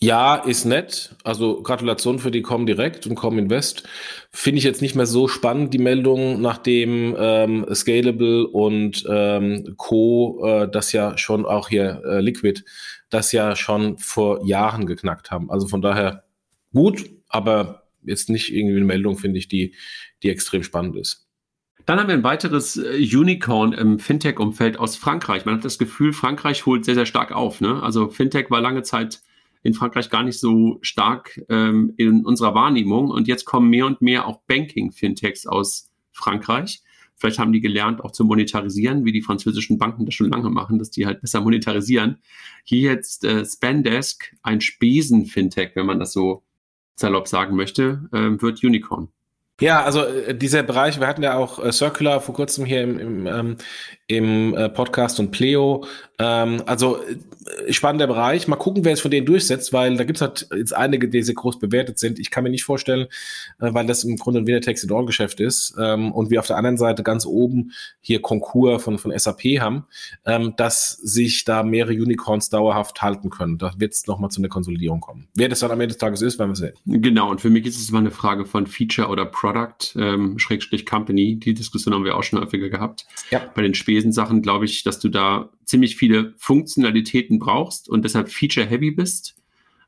[0.00, 1.16] Ja, ist nett.
[1.24, 3.84] Also Gratulation für die Comdirect und Cominvest.
[4.30, 10.42] Finde ich jetzt nicht mehr so spannend, die Meldung, nachdem ähm, Scalable und ähm, Co.
[10.44, 12.64] Äh, das ja schon auch hier äh, Liquid,
[13.14, 15.50] das ja schon vor Jahren geknackt haben.
[15.50, 16.24] Also von daher
[16.72, 19.74] gut, aber jetzt nicht irgendwie eine Meldung, finde ich, die,
[20.22, 21.26] die extrem spannend ist.
[21.86, 25.44] Dann haben wir ein weiteres äh, Unicorn im Fintech-Umfeld aus Frankreich.
[25.44, 27.60] Man hat das Gefühl, Frankreich holt sehr, sehr stark auf.
[27.60, 27.82] Ne?
[27.82, 29.20] Also Fintech war lange Zeit
[29.62, 33.10] in Frankreich gar nicht so stark ähm, in unserer Wahrnehmung.
[33.10, 36.82] Und jetzt kommen mehr und mehr auch Banking-Fintechs aus Frankreich.
[37.16, 40.78] Vielleicht haben die gelernt, auch zu monetarisieren, wie die französischen Banken das schon lange machen,
[40.78, 42.18] dass die halt besser monetarisieren.
[42.64, 46.42] Hier jetzt äh, Spendesk, ein Spesen-Fintech, wenn man das so
[46.96, 49.08] salopp sagen möchte, äh, wird Unicorn.
[49.60, 52.98] Ja, also äh, dieser Bereich, wir hatten ja auch äh, Circular vor kurzem hier im,
[52.98, 53.56] im, ähm,
[54.08, 55.86] im äh, Podcast und Pleo.
[56.18, 56.98] Ähm, also
[57.70, 58.48] spannender Bereich.
[58.48, 61.22] Mal gucken, wer es von denen durchsetzt, weil da gibt es halt jetzt einige, die
[61.22, 62.18] sehr groß bewertet sind.
[62.18, 63.06] Ich kann mir nicht vorstellen,
[63.58, 67.26] weil das im Grunde ein Winner-Takes-it-all-Geschäft ist ähm, und wir auf der anderen Seite ganz
[67.26, 69.86] oben hier Konkurs von, von SAP haben,
[70.56, 73.58] dass sich da mehrere Unicorns dauerhaft halten können.
[73.58, 75.28] Da wird es nochmal zu einer Konsolidierung kommen.
[75.34, 76.74] Wer das dann am Ende des Tages ist, werden wir sehen.
[76.86, 80.86] Genau, und für mich ist es immer eine Frage von Feature oder Product, ähm, Schrägstrich
[80.86, 81.36] Company.
[81.38, 83.04] Die Diskussion haben wir auch schon häufiger gehabt.
[83.30, 83.42] Ja.
[83.54, 88.92] Bei den Spesensachen glaube ich, dass du da ziemlich viele Funktionalitäten brauchst und deshalb feature-heavy
[88.92, 89.36] bist.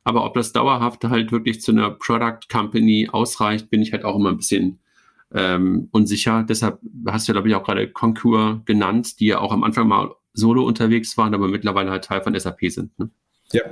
[0.05, 4.17] Aber ob das dauerhaft halt wirklich zu einer Product Company ausreicht, bin ich halt auch
[4.17, 4.79] immer ein bisschen
[5.35, 6.45] ähm, unsicher.
[6.47, 10.15] Deshalb hast du, glaube ich, auch gerade Concur genannt, die ja auch am Anfang mal
[10.35, 12.97] solo unterwegs waren, aber mittlerweile halt Teil von SAP sind.
[12.99, 13.09] Ne?
[13.53, 13.63] Ja.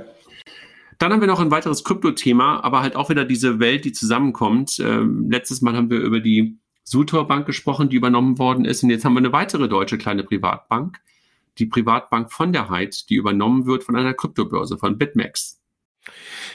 [0.97, 4.79] Dann haben wir noch ein weiteres Krypto-Thema, aber halt auch wieder diese Welt, die zusammenkommt.
[4.79, 8.83] Ähm, letztes Mal haben wir über die Sutor Bank gesprochen, die übernommen worden ist.
[8.83, 10.99] Und jetzt haben wir eine weitere deutsche kleine Privatbank,
[11.57, 15.59] die Privatbank von der Heid, die übernommen wird von einer Kryptobörse, von BitMEX.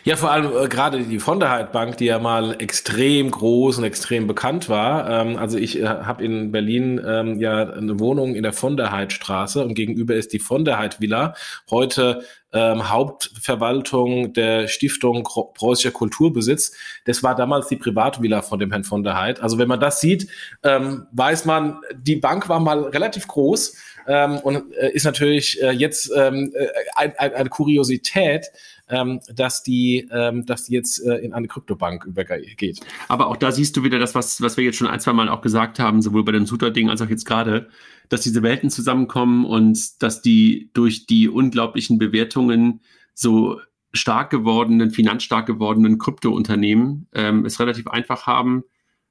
[0.02, 3.78] Ja, vor allem äh, gerade die von der Heid Bank, die ja mal extrem groß
[3.78, 5.08] und extrem bekannt war.
[5.10, 8.92] Ähm, also ich äh, habe in Berlin ähm, ja eine Wohnung in der von der
[8.92, 11.34] Heid Straße und gegenüber ist die von der Heid Villa.
[11.70, 16.72] Heute ähm, Hauptverwaltung der Stiftung Preußischer Kulturbesitz.
[17.04, 19.40] Das war damals die Privatvilla von dem Herrn von der Heid.
[19.40, 20.28] Also wenn man das sieht,
[20.62, 25.70] ähm, weiß man, die Bank war mal relativ groß ähm, und äh, ist natürlich äh,
[25.70, 28.46] jetzt ähm, äh, ein, ein, eine Kuriosität,
[28.90, 32.80] ähm, dass die, ähm, dass die jetzt äh, in eine Kryptobank übergeht.
[33.08, 35.28] Aber auch da siehst du wieder das, was, was wir jetzt schon ein, zwei Mal
[35.28, 37.68] auch gesagt haben, sowohl bei dem Suter-Ding als auch jetzt gerade,
[38.08, 42.80] dass diese Welten zusammenkommen und dass die durch die unglaublichen Bewertungen
[43.14, 43.60] so
[43.92, 48.64] stark gewordenen, finanzstark gewordenen Kryptounternehmen ähm, es relativ einfach haben,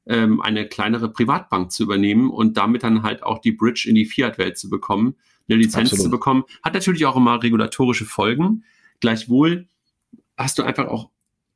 [0.06, 4.06] ähm, eine kleinere Privatbank zu übernehmen und damit dann halt auch die Bridge in die
[4.06, 5.16] Fiat-Welt zu bekommen,
[5.48, 6.04] eine Lizenz Absolut.
[6.04, 6.44] zu bekommen.
[6.64, 8.64] Hat natürlich auch immer regulatorische Folgen.
[9.00, 9.68] Gleichwohl
[10.38, 11.10] hast du einfach auch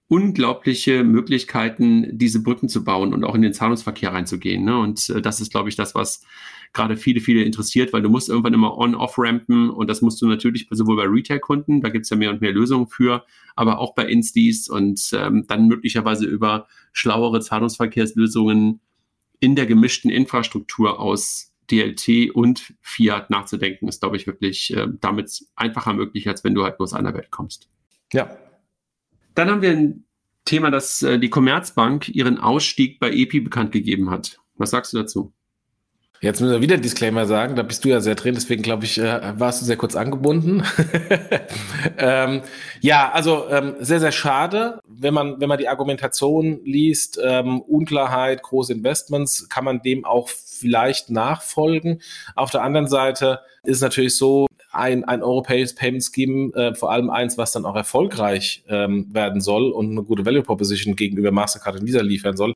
[0.08, 4.63] unglaubliche Möglichkeiten, diese Brücken zu bauen und auch in den Zahlungsverkehr reinzugehen.
[4.63, 4.77] Ne?
[4.77, 6.23] Und äh, das ist, glaube ich, das, was
[6.73, 10.67] gerade viele, viele interessiert, weil du musst irgendwann immer on-off-rampen und das musst du natürlich
[10.71, 13.25] sowohl bei Retail-Kunden, da gibt es ja mehr und mehr Lösungen für,
[13.56, 18.82] aber auch bei Instis und ähm, dann möglicherweise über schlauere Zahlungsverkehrslösungen
[19.39, 25.45] in der gemischten Infrastruktur aus DLT und Fiat nachzudenken, ist, glaube ich, wirklich äh, damit
[25.56, 27.69] einfacher möglich, als wenn du halt nur aus einer Welt kommst.
[28.12, 28.38] Ja.
[29.36, 30.06] Dann haben wir ein
[30.45, 34.39] Thema, dass äh, die Commerzbank ihren Ausstieg bei EPI bekannt gegeben hat.
[34.56, 35.34] Was sagst du dazu?
[36.24, 38.98] Jetzt müssen wir wieder Disclaimer sagen, da bist du ja sehr drin, deswegen glaube ich,
[38.98, 40.64] äh, warst du sehr kurz angebunden.
[41.98, 42.44] ähm,
[42.80, 48.42] ja, also ähm, sehr, sehr schade, wenn man, wenn man die Argumentation liest, ähm, Unklarheit,
[48.42, 52.02] große Investments, kann man dem auch vielleicht nachfolgen.
[52.38, 56.90] Auf der anderen Seite ist es natürlich so, ein, ein europäisches Payment Scheme, äh, vor
[56.90, 61.32] allem eins, was dann auch erfolgreich ähm, werden soll und eine gute Value Proposition gegenüber
[61.32, 62.54] Mastercard und Visa liefern soll,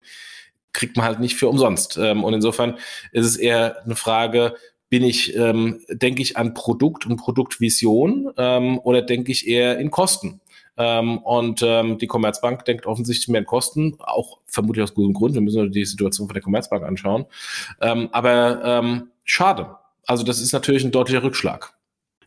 [0.73, 1.97] kriegt man halt nicht für umsonst.
[1.97, 2.77] Ähm, und insofern
[3.11, 4.55] ist es eher eine Frage,
[4.89, 9.91] bin ich, ähm, denke ich an Produkt und Produktvision ähm, oder denke ich eher in
[9.91, 10.39] Kosten?
[10.77, 15.33] Ähm, und ähm, die Commerzbank denkt offensichtlich mehr in Kosten, auch vermutlich aus gutem Grund.
[15.33, 17.25] Wir müssen uns die Situation von der Commerzbank anschauen.
[17.81, 19.75] Ähm, aber ähm, schade.
[20.05, 21.73] Also das ist natürlich ein deutlicher Rückschlag.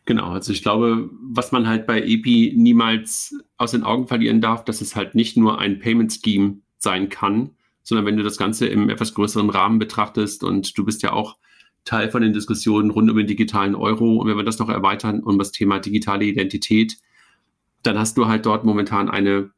[0.05, 4.65] Genau, also ich glaube, was man halt bei EPI niemals aus den Augen verlieren darf,
[4.65, 7.51] dass es halt nicht nur ein Payment Scheme sein kann,
[7.83, 11.37] sondern wenn du das Ganze im etwas größeren Rahmen betrachtest und du bist ja auch
[11.83, 15.21] Teil von den Diskussionen rund um den digitalen Euro und wenn wir das noch erweitern
[15.23, 16.97] um das Thema digitale Identität,
[17.83, 19.51] dann hast du halt dort momentan eine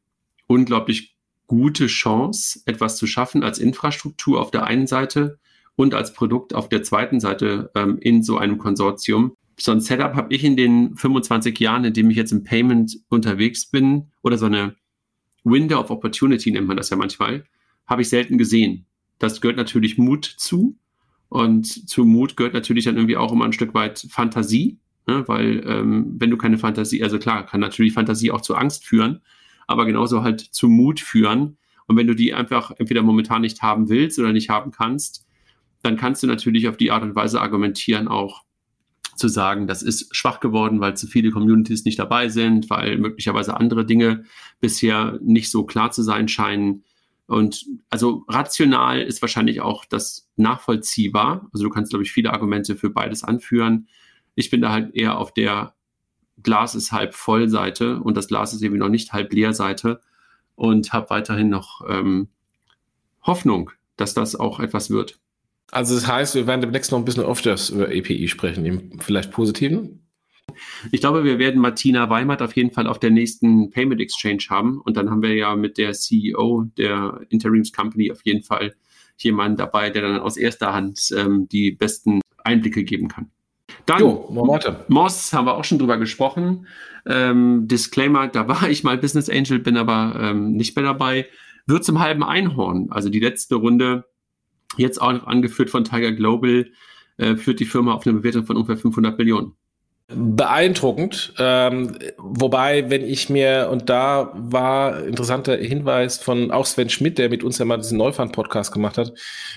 [0.46, 5.38] unglaublich gute Chance, etwas zu schaffen als Infrastruktur auf der einen Seite
[5.76, 10.14] und als Produkt auf der zweiten Seite ähm, in so einem Konsortium, so ein Setup
[10.14, 14.38] habe ich in den 25 Jahren, in dem ich jetzt im Payment unterwegs bin, oder
[14.38, 14.74] so eine
[15.44, 17.44] Window of Opportunity nennt man das ja manchmal,
[17.86, 18.86] habe ich selten gesehen.
[19.18, 20.76] Das gehört natürlich Mut zu.
[21.28, 25.24] Und zu Mut gehört natürlich dann irgendwie auch immer ein Stück weit Fantasie, ne?
[25.26, 29.20] weil ähm, wenn du keine Fantasie, also klar, kann natürlich Fantasie auch zu Angst führen,
[29.66, 31.56] aber genauso halt zu Mut führen.
[31.86, 35.26] Und wenn du die einfach entweder momentan nicht haben willst oder nicht haben kannst,
[35.82, 38.44] dann kannst du natürlich auf die Art und Weise argumentieren, auch
[39.16, 43.56] zu sagen, das ist schwach geworden, weil zu viele Communities nicht dabei sind, weil möglicherweise
[43.56, 44.24] andere Dinge
[44.60, 46.84] bisher nicht so klar zu sein scheinen.
[47.26, 51.48] Und also rational ist wahrscheinlich auch das nachvollziehbar.
[51.52, 53.88] Also du kannst, glaube ich, viele Argumente für beides anführen.
[54.34, 55.74] Ich bin da halt eher auf der
[56.42, 60.00] Glas ist halb voll Seite und das Glas ist irgendwie noch nicht halb leer Seite
[60.56, 62.28] und habe weiterhin noch ähm,
[63.22, 65.18] Hoffnung, dass das auch etwas wird.
[65.70, 69.30] Also das heißt, wir werden demnächst noch ein bisschen öfters über API sprechen, im vielleicht
[69.30, 70.03] positiven?
[70.92, 74.80] Ich glaube, wir werden Martina Weimert auf jeden Fall auf der nächsten Payment Exchange haben.
[74.80, 78.74] Und dann haben wir ja mit der CEO der Interims Company auf jeden Fall
[79.16, 83.30] jemanden dabei, der dann aus erster Hand ähm, die besten Einblicke geben kann.
[83.86, 84.28] Dann jo,
[84.88, 86.66] Moss haben wir auch schon drüber gesprochen.
[87.06, 91.26] Ähm, Disclaimer, da war ich mal Business Angel, bin aber ähm, nicht mehr dabei.
[91.66, 92.88] Wird zum halben Einhorn.
[92.90, 94.04] Also die letzte Runde
[94.76, 96.70] jetzt auch noch angeführt von Tiger Global,
[97.16, 99.54] äh, führt die Firma auf eine Bewertung von ungefähr 500 Millionen.
[100.08, 101.32] Beeindruckend.
[101.38, 107.30] Ähm, wobei, wenn ich mir, und da war interessanter Hinweis von auch Sven Schmidt, der
[107.30, 109.14] mit uns ja mal diesen Neufund-Podcast gemacht hat,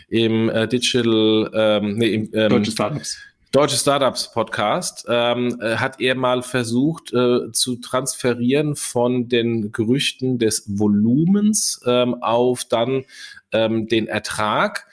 [0.07, 3.17] im äh, Digital, ähm, nee, im ähm, Deutsche Startups.
[3.51, 10.37] Deutsche Startups Podcast, ähm, äh, hat er mal versucht äh, zu transferieren von den Gerüchten
[10.37, 13.03] des Volumens ähm, auf dann
[13.51, 14.86] ähm, den Ertrag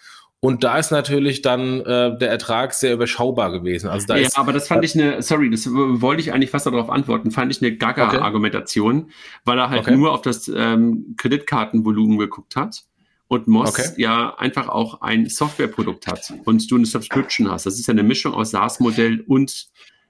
[0.44, 3.88] und da ist natürlich dann äh, der Ertrag sehr überschaubar gewesen.
[3.88, 6.66] Also da ja, ist, aber das fand ich eine, sorry, das wollte ich eigentlich fast
[6.66, 9.12] darauf antworten, fand ich eine Gaga-Argumentation, okay.
[9.46, 9.96] weil er halt okay.
[9.96, 12.85] nur auf das ähm, Kreditkartenvolumen geguckt hat
[13.26, 13.88] und Moss okay.
[13.96, 17.64] ja einfach auch ein Softwareprodukt hat und du eine Subscription hast.
[17.64, 19.68] Das ist ja eine Mischung aus SaaS-Modell und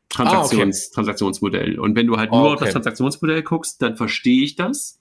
[0.09, 0.94] Transaktions ah.
[0.97, 1.79] Transaktionsmodell.
[1.79, 5.01] Und wenn du halt nur auf das Transaktionsmodell guckst, dann verstehe ich das.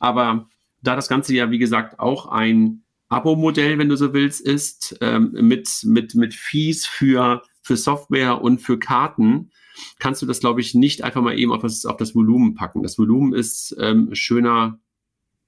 [0.00, 0.48] Aber
[0.82, 2.81] da das Ganze ja, wie gesagt, auch ein
[3.12, 8.60] Abo-Modell, wenn du so willst, ist, ähm, mit, mit, mit Fees für, für Software und
[8.60, 9.50] für Karten,
[9.98, 12.82] kannst du das, glaube ich, nicht einfach mal eben auf das, auf das Volumen packen.
[12.82, 14.80] Das Volumen ist ähm, schöner,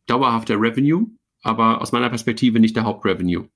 [0.07, 1.07] dauerhafter Revenue,
[1.43, 3.49] aber aus meiner Perspektive nicht der Hauptrevenue.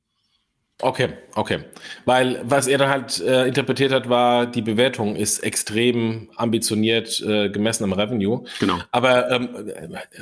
[0.81, 1.59] Okay, okay.
[2.05, 7.51] Weil was er dann halt äh, interpretiert hat, war, die Bewertung ist extrem ambitioniert äh,
[7.51, 8.45] gemessen am Revenue.
[8.61, 8.79] Genau.
[8.93, 9.49] Aber ähm,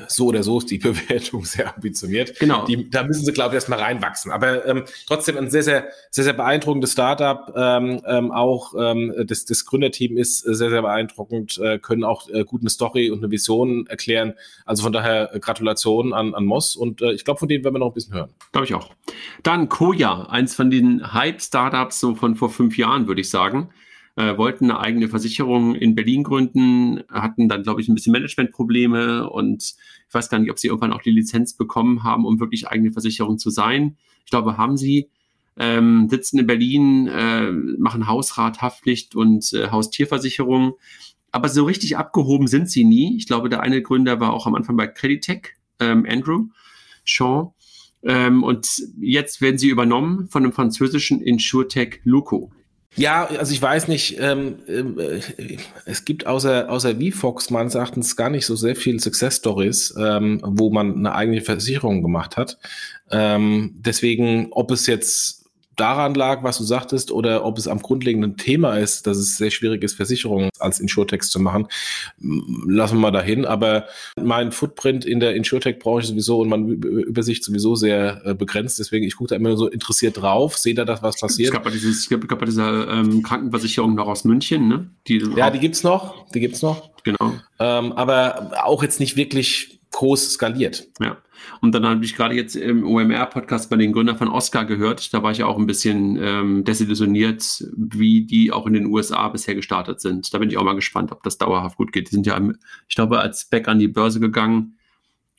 [0.09, 2.39] so oder so ist die Bewertung sehr ambitioniert.
[2.39, 2.65] Genau.
[2.65, 4.33] Die, da müssen sie, glaube ich, erstmal reinwachsen.
[4.33, 7.53] Aber ähm, trotzdem ein sehr, sehr, sehr, sehr beeindruckendes Startup.
[7.55, 12.45] Ähm, ähm, auch ähm, das, das Gründerteam ist sehr, sehr beeindruckend, äh, können auch äh,
[12.45, 14.33] gut eine Story und eine Vision erklären.
[14.65, 17.75] Also von daher äh, Gratulation an, an Moss und äh, ich glaube, von denen werden
[17.75, 18.31] wir noch ein bisschen hören.
[18.53, 18.89] Glaube ich auch.
[19.43, 23.71] Dann Koja, ein eins von den Hype-Startups so von vor fünf Jahren, würde ich sagen.
[24.15, 29.29] Äh, wollten eine eigene Versicherung in Berlin gründen, hatten dann, glaube ich, ein bisschen Managementprobleme
[29.29, 29.75] und
[30.09, 32.93] ich weiß gar nicht, ob sie irgendwann auch die Lizenz bekommen haben, um wirklich eigene
[32.93, 33.97] Versicherung zu sein.
[34.25, 35.11] Ich glaube, haben sie.
[35.59, 40.75] Ähm, sitzen in Berlin, äh, machen Hausrat, Haftpflicht und äh, Haustierversicherung.
[41.33, 43.17] Aber so richtig abgehoben sind sie nie.
[43.17, 46.45] Ich glaube, der eine Gründer war auch am Anfang bei Creditech, ähm, Andrew
[47.05, 47.56] Shaw.
[48.07, 48.69] Ähm, und
[49.01, 52.53] jetzt werden sie übernommen von dem französischen Insurtech Luco.
[52.97, 55.21] Ja, also ich weiß nicht, ähm, äh,
[55.85, 60.41] es gibt außer, außer VFox meines Erachtens gar nicht so sehr viele Success Stories, ähm,
[60.43, 62.59] wo man eine eigene Versicherung gemacht hat.
[63.11, 65.46] Ähm, deswegen, ob es jetzt
[65.77, 69.51] daran lag, was du sagtest, oder ob es am grundlegenden Thema ist, dass es sehr
[69.51, 71.69] schwierig ist, Versicherungen als Insurtext zu machen,
[72.67, 73.45] lassen wir mal dahin.
[73.45, 73.87] Aber
[74.21, 78.79] mein Footprint in der Insurtech-Branche sowieso und meine Übersicht sowieso sehr äh, begrenzt.
[78.79, 81.49] Deswegen, ich gucke da immer so interessiert drauf, sehe da, dass was passiert.
[81.49, 84.91] Es gab bei, dieses, es gab bei dieser ähm, Krankenversicherung noch aus München, ne?
[85.09, 86.27] Die ja, die gibt's noch.
[86.31, 86.91] Die gibt's noch.
[87.05, 87.35] Genau.
[87.61, 90.89] Ähm, aber auch jetzt nicht wirklich groß skaliert.
[91.01, 91.17] Ja.
[91.63, 95.15] Und dann habe ich gerade jetzt im OMR-Podcast bei den Gründern von Oscar gehört.
[95.15, 99.27] Da war ich ja auch ein bisschen ähm, desillusioniert, wie die auch in den USA
[99.29, 100.33] bisher gestartet sind.
[100.35, 102.11] Da bin ich auch mal gespannt, ob das dauerhaft gut geht.
[102.11, 102.39] Die sind ja,
[102.87, 104.77] ich glaube, als Back an die Börse gegangen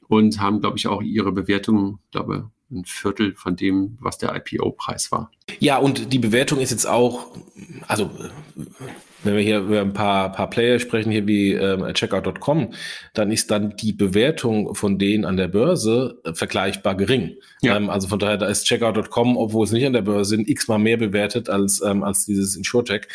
[0.08, 5.12] und haben, glaube ich, auch ihre Bewertung, glaube ein Viertel von dem, was der IPO-Preis
[5.12, 5.32] war.
[5.60, 7.27] Ja, und die Bewertung ist jetzt auch,
[7.88, 8.12] also
[9.23, 12.73] wenn wir hier über ein paar, paar Player sprechen, hier wie ähm, Checkout.com,
[13.13, 17.36] dann ist dann die Bewertung von denen an der Börse äh, vergleichbar gering.
[17.62, 17.77] Ja.
[17.77, 20.80] Ähm, also von daher, da ist Checkout.com, obwohl es nicht an der Börse sind, x-mal
[20.80, 23.08] mehr bewertet als, ähm, als dieses InsurTech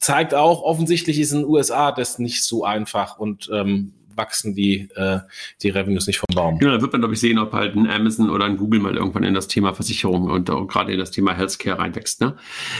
[0.00, 4.90] zeigt auch, offensichtlich ist in den USA das nicht so einfach und ähm, wachsen die,
[4.94, 5.20] äh,
[5.62, 6.58] die Revenues nicht vom Baum.
[6.58, 8.96] Genau, da wird man, glaube ich, sehen, ob halt ein Amazon oder ein Google mal
[8.96, 12.20] irgendwann in das Thema Versicherung und auch gerade in das Thema Healthcare reinwächst.
[12.20, 12.36] Ne?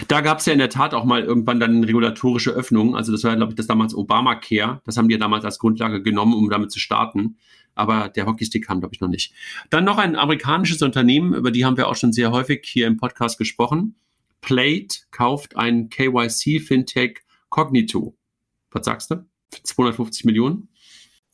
[0.09, 2.95] Da gab es ja in der Tat auch mal irgendwann dann regulatorische Öffnungen.
[2.95, 4.83] Also das war, glaube ich, das damals Obamacare.
[4.85, 7.37] Das haben die ja damals als Grundlage genommen, um damit zu starten.
[7.75, 9.33] Aber der Hockeystick kam, glaube ich, noch nicht.
[9.71, 12.97] Dann noch ein amerikanisches Unternehmen, über die haben wir auch schon sehr häufig hier im
[12.97, 13.95] Podcast gesprochen.
[14.41, 18.17] Plate kauft ein KYC-Fintech Cognito.
[18.73, 19.25] Was sagst du?
[19.63, 20.69] 250 Millionen?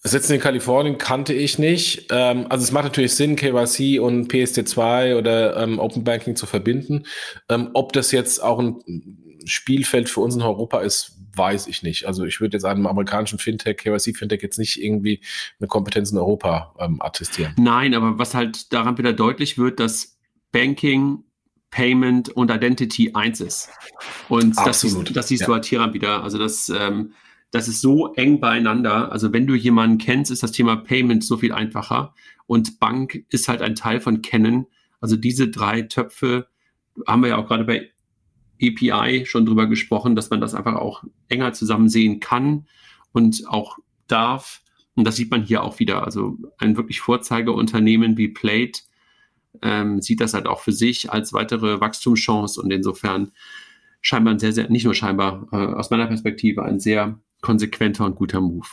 [0.05, 2.09] Das Sitzen in Kalifornien kannte ich nicht.
[2.11, 7.07] Ähm, also es macht natürlich Sinn, KYC und PSD2 oder ähm, Open Banking zu verbinden.
[7.49, 12.05] Ähm, ob das jetzt auch ein Spielfeld für uns in Europa ist, weiß ich nicht.
[12.05, 15.23] Also ich würde jetzt einem amerikanischen Fintech, KYC-Fintech jetzt nicht irgendwie
[15.59, 17.55] eine Kompetenz in Europa ähm, attestieren.
[17.57, 20.19] Nein, aber was halt daran wieder deutlich wird, dass
[20.53, 21.25] Banking
[21.71, 23.71] Payment und Identity eins ist.
[24.29, 24.67] Und Absolut.
[24.69, 25.47] das, siehst, das siehst ja.
[25.47, 26.23] du halt hier wieder.
[26.23, 27.15] Also das ähm,
[27.55, 29.13] das ist so eng beieinander.
[29.13, 32.13] Also wenn du jemanden kennst, ist das Thema Payment so viel einfacher.
[32.49, 34.67] Und Bank ist halt ein Teil von Kennen.
[35.01, 36.49] Also diese drei Töpfe
[37.07, 37.93] haben wir ja auch gerade bei
[38.61, 42.67] API schon drüber gesprochen, dass man das einfach auch enger zusammen sehen kann
[43.13, 44.61] und auch darf.
[44.97, 46.03] Und das sieht man hier auch wieder.
[46.03, 48.81] Also ein wirklich Vorzeigeunternehmen wie Plate
[49.63, 53.31] ähm, sieht das halt auch für sich als weitere Wachstumschance und insofern
[54.01, 58.17] scheinbar ein sehr, sehr, nicht nur scheinbar, äh, aus meiner Perspektive ein sehr konsequenter und
[58.17, 58.67] guter Move.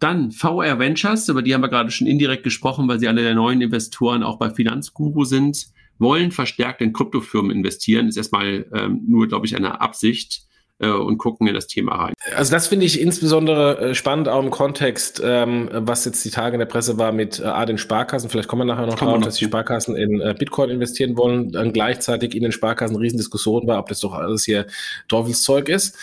[0.00, 3.34] Dann VR Ventures, über die haben wir gerade schon indirekt gesprochen, weil sie alle der
[3.34, 5.66] neuen Investoren auch bei Finanzguru sind,
[5.98, 8.08] wollen verstärkt in Kryptofirmen investieren.
[8.08, 10.46] Ist erstmal ähm, nur, glaube ich, eine Absicht
[10.88, 12.14] und gucken in das Thema rein.
[12.34, 16.54] Also das finde ich insbesondere äh, spannend auch im Kontext, ähm, was jetzt die Tage
[16.54, 18.30] in der Presse war mit äh, A, den Sparkassen.
[18.30, 21.52] Vielleicht kommen wir nachher noch drauf, dass die Sparkassen in äh, Bitcoin investieren wollen.
[21.52, 24.66] Dann gleichzeitig in den Sparkassen Riesendiskussion war, ob das doch alles hier
[25.08, 25.96] Teufelszeug ist.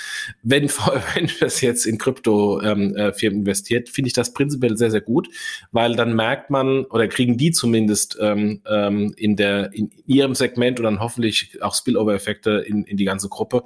[0.43, 0.69] Wenn,
[1.15, 5.29] wenn das jetzt in Krypto-Firmen ähm, äh, investiert, finde ich das prinzipiell sehr, sehr gut,
[5.71, 10.79] weil dann merkt man oder kriegen die zumindest ähm, ähm, in, der, in ihrem Segment
[10.79, 13.63] und dann hoffentlich auch Spillover-Effekte in, in die ganze Gruppe,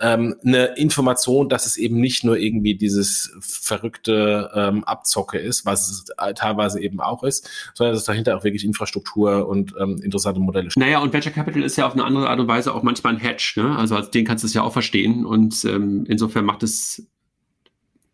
[0.00, 5.90] ähm, eine Information, dass es eben nicht nur irgendwie dieses verrückte ähm, Abzocke ist, was
[5.90, 6.04] es
[6.36, 10.70] teilweise eben auch ist, sondern dass es dahinter auch wirklich Infrastruktur und ähm, interessante Modelle
[10.70, 10.80] steht.
[10.80, 13.18] Naja, und Venture Capital ist ja auf eine andere Art und Weise auch manchmal ein
[13.18, 13.76] Hedge, ne?
[13.76, 17.06] Also als den kannst du es ja auch verstehen und ähm, insofern macht es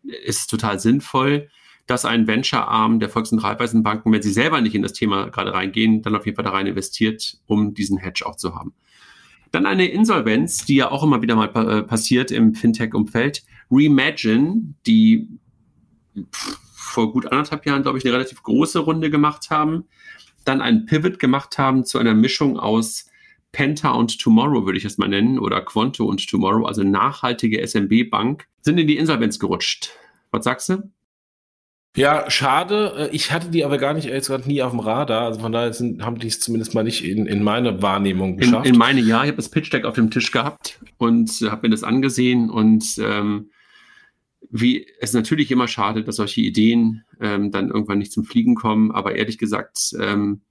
[0.03, 1.49] ist total sinnvoll,
[1.85, 5.53] dass ein Venture-Arm der Volks- und Raiffeisenbanken, wenn sie selber nicht in das Thema gerade
[5.53, 8.73] reingehen, dann auf jeden Fall da rein investiert, um diesen Hedge auch zu haben.
[9.53, 13.43] Dann eine Insolvenz, die ja auch immer wieder mal äh, passiert im Fintech-Umfeld.
[13.69, 15.29] Reimagine, die
[16.73, 19.85] vor gut anderthalb Jahren, glaube ich, eine relativ große Runde gemacht haben.
[20.43, 23.11] Dann einen Pivot gemacht haben zu einer Mischung aus
[23.51, 28.47] Penta und Tomorrow, würde ich es mal nennen, oder Quanto und Tomorrow, also nachhaltige SMB-Bank,
[28.61, 29.91] sind in die Insolvenz gerutscht.
[30.31, 30.91] Was sagst du?
[31.95, 33.09] Ja, schade.
[33.11, 35.25] Äh, ich hatte die aber gar nicht jetzt gerade nie auf dem Radar.
[35.25, 38.65] Also von daher sind, haben die es zumindest mal nicht in, in meine Wahrnehmung geschafft.
[38.65, 41.67] In, in meine ja, ich habe das Pitch Deck auf dem Tisch gehabt und habe
[41.67, 43.51] mir das angesehen und ähm,
[44.49, 48.91] wie es natürlich immer schade, dass solche Ideen ähm, dann irgendwann nicht zum Fliegen kommen.
[48.91, 50.41] Aber ehrlich gesagt ähm,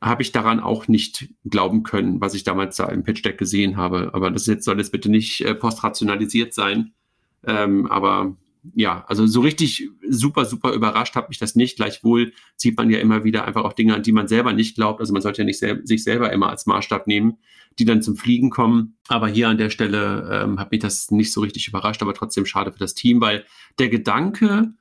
[0.00, 3.76] habe ich daran auch nicht glauben können, was ich damals da im Pitch Deck gesehen
[3.78, 4.10] habe.
[4.12, 6.92] Aber das jetzt soll jetzt bitte nicht äh, postrationalisiert sein.
[7.46, 8.36] Ähm, aber
[8.74, 11.76] ja, also so richtig super, super überrascht hat mich das nicht.
[11.76, 15.00] Gleichwohl sieht man ja immer wieder einfach auch Dinge, an die man selber nicht glaubt.
[15.00, 17.38] Also man sollte ja nicht sel sich selber immer als Maßstab nehmen,
[17.78, 18.96] die dann zum Fliegen kommen.
[19.08, 22.46] Aber hier an der Stelle ähm, hat mich das nicht so richtig überrascht, aber trotzdem
[22.46, 23.44] schade für das Team, weil
[23.78, 24.72] der Gedanke,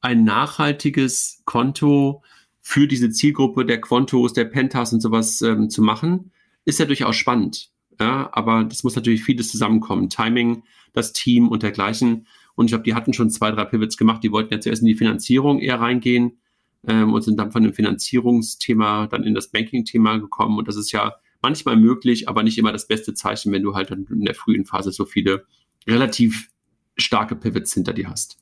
[0.00, 2.22] ein nachhaltiges Konto
[2.60, 6.32] für diese Zielgruppe der Quantos, der Pentas und sowas ähm, zu machen,
[6.64, 7.70] ist ja durchaus spannend.
[8.00, 10.08] Ja, aber das muss natürlich vieles zusammenkommen.
[10.08, 12.26] Timing, das Team und dergleichen.
[12.62, 14.22] Und ich glaube, die hatten schon zwei, drei Pivots gemacht.
[14.22, 16.38] Die wollten ja zuerst in die Finanzierung eher reingehen
[16.86, 20.58] ähm, und sind dann von dem Finanzierungsthema dann in das Banking-Thema gekommen.
[20.58, 23.90] Und das ist ja manchmal möglich, aber nicht immer das beste Zeichen, wenn du halt
[23.90, 25.44] in der frühen Phase so viele
[25.88, 26.50] relativ
[26.96, 28.38] starke Pivots hinter dir hast.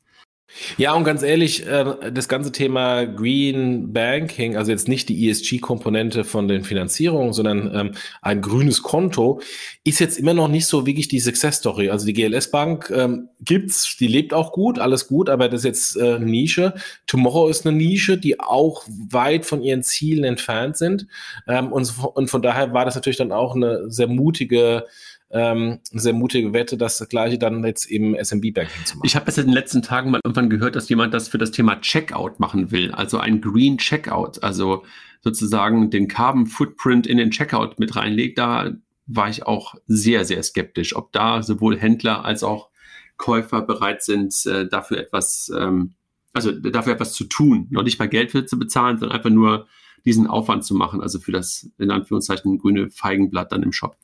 [0.77, 6.25] Ja, und ganz ehrlich, äh, das ganze Thema Green Banking, also jetzt nicht die ESG-Komponente
[6.25, 9.41] von den Finanzierungen, sondern ähm, ein grünes Konto,
[9.85, 11.91] ist jetzt immer noch nicht so wirklich die Success Story.
[11.91, 15.65] Also die GLS Bank ähm, gibt's, die lebt auch gut, alles gut, aber das ist
[15.65, 16.75] jetzt äh, Nische.
[17.07, 21.07] Tomorrow ist eine Nische, die auch weit von ihren Zielen entfernt sind.
[21.47, 24.87] Ähm, und von daher war das natürlich dann auch eine sehr mutige
[25.31, 29.07] ähm, sehr mutige Wette, das gleiche dann jetzt im SMB-Banking zu machen.
[29.07, 31.53] Ich habe jetzt in den letzten Tagen mal irgendwann gehört, dass jemand das für das
[31.53, 34.85] Thema Checkout machen will, also ein Green Checkout, also
[35.21, 38.39] sozusagen den Carbon Footprint in den Checkout mit reinlegt.
[38.39, 38.73] Da
[39.07, 42.71] war ich auch sehr, sehr skeptisch, ob da sowohl Händler als auch
[43.17, 45.93] Käufer bereit sind, äh, dafür etwas, ähm,
[46.33, 49.67] also dafür etwas zu tun, noch nicht mal Geld für zu bezahlen, sondern einfach nur
[50.05, 53.97] diesen Aufwand zu machen, also für das in Anführungszeichen grüne Feigenblatt dann im Shop.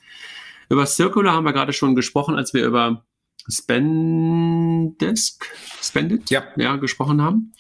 [0.69, 3.05] Über Circular haben wir gerade schon gesprochen, als wir über
[3.49, 5.47] Spendesk,
[5.81, 6.45] Spendit, ja.
[6.57, 7.53] ja gesprochen haben.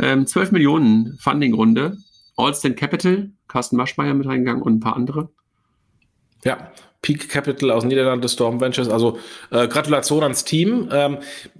[0.00, 1.98] Ähm, 12 Millionen Funding-Runde.
[2.36, 5.28] Allston Capital, Carsten Maschmeyer mit reingegangen und ein paar andere.
[6.44, 6.72] Ja,
[7.02, 8.88] Peak Capital aus Niederlande, Storm Ventures.
[8.88, 9.18] Also
[9.50, 10.88] äh, Gratulation ans Team.
[10.92, 11.18] Ähm,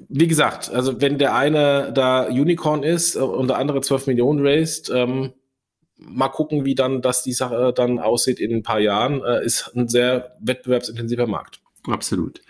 [0.08, 4.44] wie gesagt, also wenn der eine da Unicorn ist äh, und der andere 12 Millionen
[4.46, 5.32] raised, ähm,
[5.98, 9.22] mal gucken, wie dann das die Sache dann aussieht in ein paar Jahren.
[9.22, 11.60] Äh, ist ein sehr wettbewerbsintensiver Markt.
[11.86, 12.40] Absolut.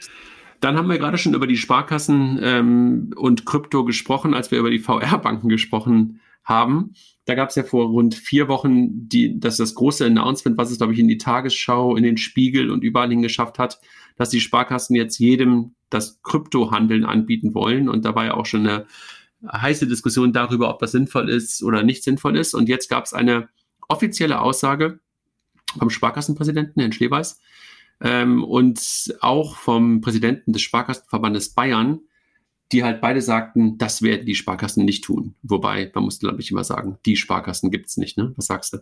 [0.61, 4.71] Dann haben wir gerade schon über die Sparkassen ähm, und Krypto gesprochen, als wir über
[4.71, 6.95] die VR-Banken gesprochen haben.
[7.27, 10.79] Da gab es ja vor rund vier Wochen die, das, das große Announcement, was es,
[10.79, 13.79] glaube ich, in die Tagesschau, in den Spiegel und überall hingeschafft hat,
[14.17, 17.89] dass die Sparkassen jetzt jedem das Kryptohandeln anbieten wollen.
[17.89, 18.87] Und da war ja auch schon eine
[19.47, 22.55] heiße Diskussion darüber, ob das sinnvoll ist oder nicht sinnvoll ist.
[22.55, 23.49] Und jetzt gab es eine
[23.89, 25.01] offizielle Aussage
[25.79, 27.41] vom Sparkassenpräsidenten, Herrn Schleweis,
[28.01, 32.01] ähm, und auch vom Präsidenten des Sparkassenverbandes Bayern,
[32.73, 35.35] die halt beide sagten, das werden die Sparkassen nicht tun.
[35.43, 38.19] Wobei, man muss, glaube ich, immer sagen, die Sparkassen gibt es nicht.
[38.19, 38.33] Ne?
[38.37, 38.79] Was sagst du?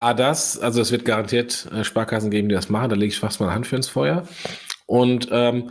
[0.00, 2.90] Ah, das, also es wird garantiert äh, Sparkassen geben, die das machen.
[2.90, 4.26] Da lege ich fast meine Hand für ins Feuer.
[4.90, 5.70] Und ähm,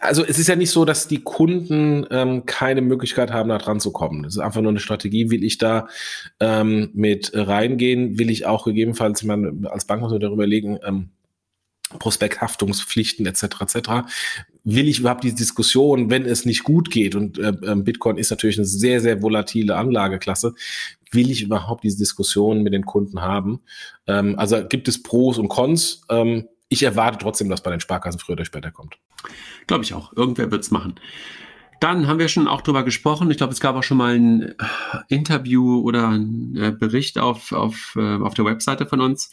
[0.00, 3.78] also es ist ja nicht so, dass die Kunden ähm, keine Möglichkeit haben, da dran
[3.78, 4.22] zu kommen.
[4.22, 5.30] Das ist einfach nur eine Strategie.
[5.30, 5.86] Will ich da
[6.40, 8.18] ähm, mit reingehen?
[8.18, 11.10] Will ich auch gegebenenfalls, man, als Bank muss man darüber legen, ähm,
[11.98, 13.42] Prospekthaftungspflichten etc.
[13.60, 13.90] etc.
[14.64, 18.30] Will ich überhaupt diese Diskussion, wenn es nicht gut geht und äh, ähm, Bitcoin ist
[18.30, 20.54] natürlich eine sehr sehr volatile Anlageklasse,
[21.10, 23.60] will ich überhaupt diese Diskussion mit den Kunden haben?
[24.06, 26.00] Ähm, also gibt es Pros und Cons.
[26.08, 28.98] Ähm, ich erwarte trotzdem, dass bei den Sparkassen früher oder später kommt.
[29.66, 30.12] Glaube ich auch.
[30.16, 30.94] Irgendwer wird es machen.
[31.80, 33.30] Dann haben wir schon auch drüber gesprochen.
[33.30, 34.54] Ich glaube, es gab auch schon mal ein äh,
[35.08, 39.30] Interview oder ein äh, Bericht auf, auf, äh, auf der Webseite von uns.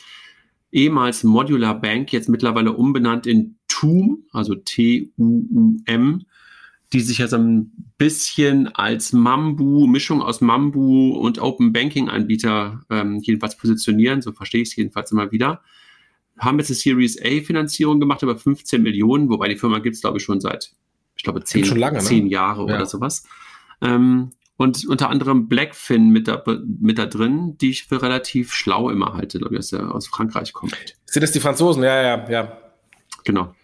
[0.72, 6.26] Ehemals Modular Bank, jetzt mittlerweile umbenannt in TUM, also T-U-U-M,
[6.92, 12.82] die sich ja so ein bisschen als Mambu, Mischung aus Mambu und Open Banking Anbieter
[12.90, 14.22] ähm, jedenfalls positionieren.
[14.22, 15.62] So verstehe ich es jedenfalls immer wieder
[16.40, 20.02] haben jetzt eine Series A Finanzierung gemacht, über 15 Millionen, wobei die Firma gibt es,
[20.02, 20.72] glaube ich, schon seit,
[21.16, 22.32] ich glaube, zehn, schon lange, zehn ne?
[22.32, 22.76] Jahre ja.
[22.76, 23.24] oder sowas.
[23.82, 26.44] Ähm, und unter anderem Blackfin mit da,
[26.82, 30.08] mit da drin, die ich für relativ schlau immer halte, glaube ich, dass er aus
[30.08, 30.76] Frankreich kommt.
[31.06, 31.82] Sind das die Franzosen?
[31.84, 32.58] Ja, ja, ja.
[33.24, 33.56] Genau.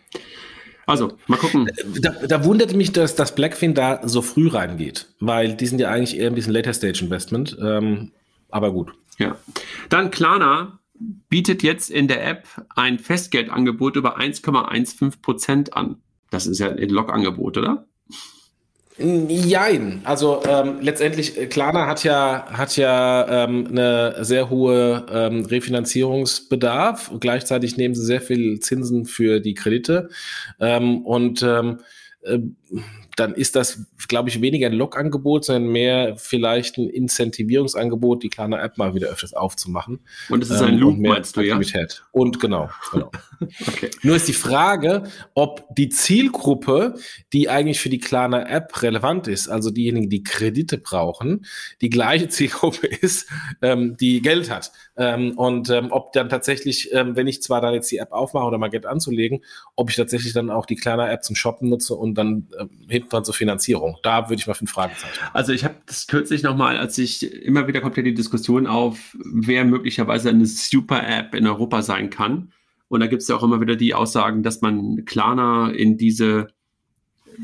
[0.86, 1.70] Also, mal gucken.
[2.00, 5.90] Da, da wundert mich, dass, dass Blackfin da so früh reingeht, weil die sind ja
[5.90, 7.58] eigentlich eher ein bisschen Later Stage Investment.
[7.60, 8.12] Ähm,
[8.50, 8.94] aber gut.
[9.18, 9.36] Ja.
[9.90, 15.98] Dann Klarna bietet jetzt in der App ein Festgeldangebot über 1,15 Prozent an.
[16.30, 17.86] Das ist ja ein Log-Angebot, oder?
[18.98, 20.02] Jein.
[20.06, 27.12] Also ähm, letztendlich, äh, Klarna hat ja, hat ja ähm, eine sehr hohe ähm, Refinanzierungsbedarf.
[27.20, 30.10] Gleichzeitig nehmen sie sehr viel Zinsen für die Kredite.
[30.62, 31.80] Ähm, und ähm,
[32.22, 32.40] äh,
[33.16, 38.60] dann ist das, glaube ich, weniger ein Log-Angebot, sondern mehr vielleicht ein Incentivierungsangebot, die kleine
[38.60, 40.00] App mal wieder öfters aufzumachen.
[40.30, 41.60] Und es ist ein ähm, Loop, meinst du, ja?
[42.12, 43.12] Und genau, genau.
[43.68, 43.90] okay.
[44.04, 45.04] Nur ist die Frage,
[45.34, 46.96] ob die Zielgruppe,
[47.32, 51.46] die eigentlich für die kleine App relevant ist, also diejenigen, die Kredite brauchen,
[51.82, 53.30] die gleiche Zielgruppe ist,
[53.62, 54.72] ähm, die Geld hat.
[54.98, 58.46] Ähm, und ähm, ob dann tatsächlich, ähm, wenn ich zwar dann jetzt die App aufmache
[58.46, 59.44] oder mal Geld anzulegen,
[59.76, 62.70] ob ich tatsächlich dann auch die kleine App zum Shoppen nutze und dann ähm,
[63.06, 63.98] hinten dran zur Finanzierung.
[64.04, 65.20] Da würde ich mal fünf Fragezeichen.
[65.34, 69.16] Also ich habe das kürzlich nochmal, als ich immer wieder kommt ja die Diskussion auf,
[69.24, 72.52] wer möglicherweise eine Super-App in Europa sein kann.
[72.88, 76.48] Und da gibt es ja auch immer wieder die Aussagen, dass man Klarna in diese,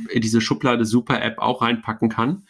[0.09, 2.43] in diese Schublade Super-App auch reinpacken kann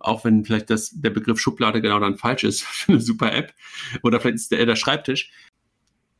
[0.00, 3.52] auch wenn vielleicht das, der Begriff Schublade genau dann falsch ist für eine super App
[4.02, 5.30] oder vielleicht ist der, der Schreibtisch.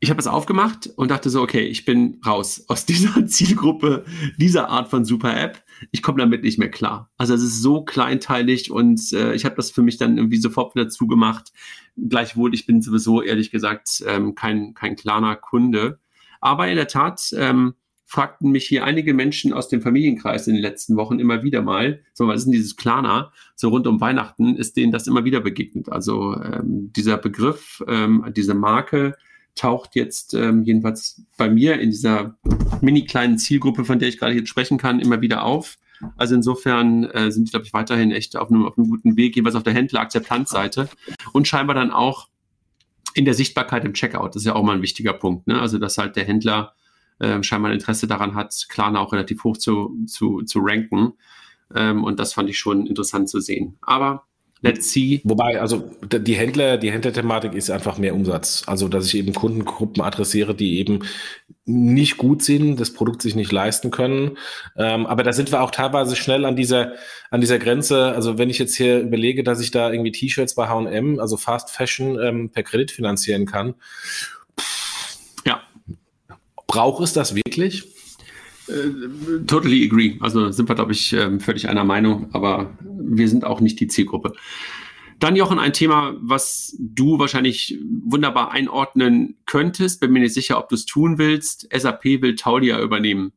[0.01, 4.05] Ich habe es aufgemacht und dachte so, okay, ich bin raus aus dieser Zielgruppe,
[4.37, 5.63] dieser Art von super App.
[5.91, 7.11] Ich komme damit nicht mehr klar.
[7.17, 10.75] Also es ist so kleinteilig und äh, ich habe das für mich dann irgendwie sofort
[10.75, 11.53] wieder zugemacht.
[11.97, 15.99] Gleichwohl, ich bin sowieso ehrlich gesagt ähm, kein, kein klarer Kunde.
[16.41, 17.75] Aber in der Tat, ähm,
[18.09, 22.01] fragten mich hier einige Menschen aus dem Familienkreis in den letzten Wochen immer wieder mal,
[22.15, 25.41] so was ist denn dieses Klarna, so rund um Weihnachten ist denen das immer wieder
[25.41, 25.91] begegnet.
[25.91, 29.15] Also ähm, dieser Begriff, ähm, diese Marke
[29.59, 32.37] taucht jetzt ähm, jedenfalls bei mir in dieser
[32.81, 35.79] mini kleinen Zielgruppe, von der ich gerade jetzt sprechen kann, immer wieder auf.
[36.17, 39.37] Also insofern äh, sind die, glaube ich, weiterhin echt auf einem, auf einem guten Weg,
[39.37, 40.89] jeweils auf der Händler-Akzeptanzseite
[41.33, 42.29] und scheinbar dann auch
[43.15, 44.35] in der Sichtbarkeit im Checkout.
[44.35, 45.49] Das ist ja auch mal ein wichtiger Punkt.
[45.49, 45.61] Ne?
[45.61, 46.75] Also, dass halt der Händler
[47.19, 51.15] äh, scheinbar ein Interesse daran hat, Klarna auch relativ hoch zu, zu, zu ranken.
[51.75, 53.77] Ähm, und das fand ich schon interessant zu sehen.
[53.83, 54.25] Aber
[54.61, 55.21] Let's see.
[55.23, 58.65] Wobei, also die Händler, die Händlerthematik ist einfach mehr Umsatz.
[58.67, 61.05] Also, dass ich eben Kundengruppen adressiere, die eben
[61.65, 64.37] nicht gut sind, das Produkt sich nicht leisten können.
[64.77, 66.95] Ähm, aber da sind wir auch teilweise schnell an dieser,
[67.31, 68.07] an dieser Grenze.
[68.07, 71.71] Also, wenn ich jetzt hier überlege, dass ich da irgendwie T-Shirts bei H&M, also Fast
[71.71, 73.75] Fashion, ähm, per Kredit finanzieren kann.
[75.47, 75.63] ja.
[76.67, 77.85] Braucht es das wirklich?
[78.69, 80.17] Äh, totally agree.
[80.21, 83.89] Also sind wir, glaube ich, ähm, völlig einer Meinung, aber wir sind auch nicht die
[83.89, 84.33] Zielgruppe.
[85.19, 90.01] Dann, Jochen, ein Thema, was du wahrscheinlich wunderbar einordnen könntest.
[90.01, 91.69] Bin mir nicht sicher, ob du es tun willst.
[91.77, 93.33] SAP will Taulia übernehmen.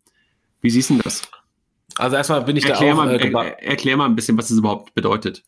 [0.61, 1.23] Wie siehst du das?
[1.95, 3.05] Also erstmal bin ich erklär da auch...
[3.05, 5.43] Mal, äh, er, erklär mal ein bisschen, was das überhaupt bedeutet.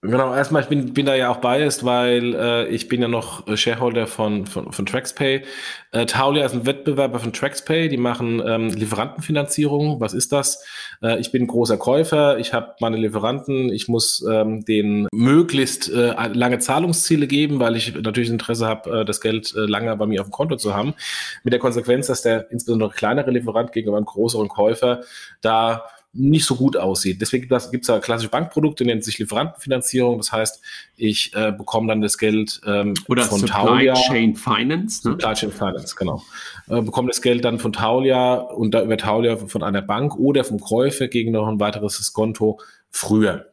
[0.00, 3.44] Genau, erstmal, ich bin, bin da ja auch biased, weil äh, ich bin ja noch
[3.56, 5.42] Shareholder von, von, von TraxPay.
[5.90, 10.00] Äh, Taulia ist ein Wettbewerber von TraxPay, die machen ähm, Lieferantenfinanzierung.
[10.00, 10.64] Was ist das?
[11.02, 16.28] Äh, ich bin großer Käufer, ich habe meine Lieferanten, ich muss ähm, denen möglichst äh,
[16.28, 20.20] lange Zahlungsziele geben, weil ich natürlich Interesse habe, äh, das Geld äh, lange bei mir
[20.20, 20.94] auf dem Konto zu haben.
[21.42, 25.00] Mit der Konsequenz, dass der insbesondere kleinere Lieferant gegenüber einem größeren Käufer
[25.40, 25.86] da
[26.18, 27.20] nicht so gut aussieht.
[27.20, 30.18] Deswegen gibt es da klassische Bankprodukte, nennt sich Lieferantenfinanzierung.
[30.18, 30.60] Das heißt,
[30.96, 33.94] ich äh, bekomme dann das Geld ähm, Oder von Supply Taulia.
[33.94, 35.08] Chain Finance.
[35.08, 35.12] Ne?
[35.14, 36.22] Supply Chain Finance, genau.
[36.68, 40.44] Äh, bekomme das Geld dann von Taulia und da über Taulia von einer Bank oder
[40.44, 42.60] vom Käufer gegen noch ein weiteres Konto
[42.90, 43.46] früher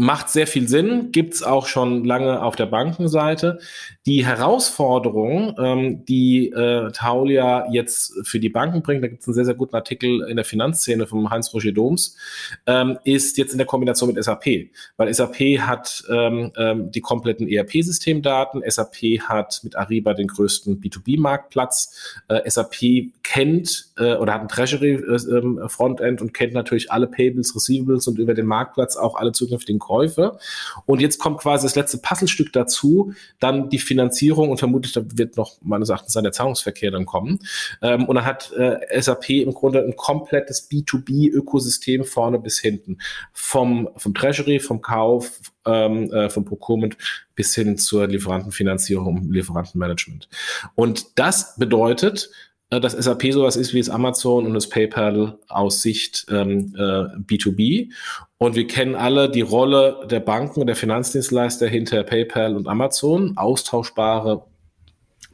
[0.00, 3.58] macht sehr viel Sinn, gibt's auch schon lange auf der Bankenseite.
[4.06, 9.44] Die Herausforderung, ähm, die äh, Taulia jetzt für die Banken bringt, da gibt's einen sehr,
[9.44, 12.16] sehr guten Artikel in der Finanzszene vom Heinz-Roger Doms,
[12.64, 14.70] ähm, ist jetzt in der Kombination mit SAP.
[14.96, 22.22] Weil SAP hat ähm, ähm, die kompletten ERP-Systemdaten, SAP hat mit Ariba den größten B2B-Marktplatz,
[22.28, 27.54] äh, SAP kennt äh, oder hat ein Treasury-Frontend äh, ähm, und kennt natürlich alle Payables,
[27.54, 30.38] Receivables und über den Marktplatz auch alle zukünftigen Käufe.
[30.86, 35.56] Und jetzt kommt quasi das letzte Puzzlestück dazu, dann die Finanzierung und vermutlich wird noch
[35.62, 37.40] meines Erachtens dann der Zahlungsverkehr dann kommen.
[37.82, 42.98] Ähm, und dann hat äh, SAP im Grunde ein komplettes B2B-Ökosystem vorne bis hinten.
[43.32, 46.96] Vom, vom Treasury, vom Kauf, ähm, äh, vom Procurement
[47.34, 50.28] bis hin zur Lieferantenfinanzierung Lieferantenmanagement.
[50.76, 52.30] Und das bedeutet,
[52.78, 57.90] dass SAP sowas ist wie das Amazon und das PayPal aus Sicht ähm, äh, B2B.
[58.38, 63.36] Und wir kennen alle die Rolle der Banken und der Finanzdienstleister hinter PayPal und Amazon,
[63.36, 64.44] austauschbare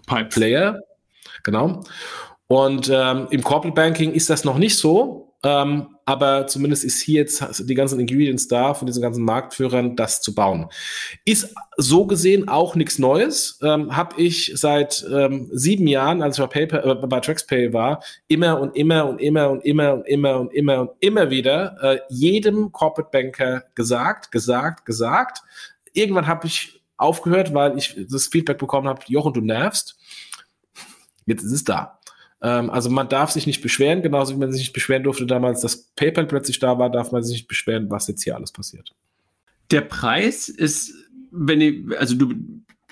[0.06, 0.80] Pipe Player.
[1.44, 1.82] Genau.
[2.46, 5.34] Und ähm, im Corporate Banking ist das noch nicht so.
[5.46, 10.20] Ähm, aber zumindest ist hier jetzt die ganzen Ingredients da von diesen ganzen Marktführern, das
[10.20, 10.66] zu bauen.
[11.24, 13.60] Ist so gesehen auch nichts Neues.
[13.62, 18.02] Ähm, Habe ich seit ähm, sieben Jahren, als ich bei, Paper, äh, bei TraxPay war,
[18.26, 22.00] immer und immer und immer und immer und immer und immer und immer wieder äh,
[22.08, 25.42] jedem Corporate Banker gesagt, gesagt, gesagt.
[25.92, 29.96] Irgendwann habe ich aufgehört, weil ich das Feedback bekommen habe, Jochen, du nervst.
[31.24, 31.95] Jetzt ist es da.
[32.42, 35.60] Ähm, also man darf sich nicht beschweren, genauso wie man sich nicht beschweren durfte damals,
[35.60, 38.92] dass PayPal plötzlich da war, darf man sich nicht beschweren, was jetzt hier alles passiert.
[39.70, 40.94] Der Preis ist,
[41.30, 42.34] wenn ich, also du,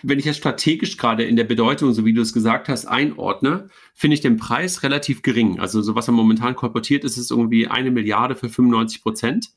[0.02, 3.68] wenn ich jetzt strategisch gerade in der Bedeutung, so wie du es gesagt hast, einordne,
[3.94, 5.60] finde ich den Preis relativ gering.
[5.60, 9.50] Also so was er momentan kolportiert ist, ist irgendwie eine Milliarde für 95 Prozent.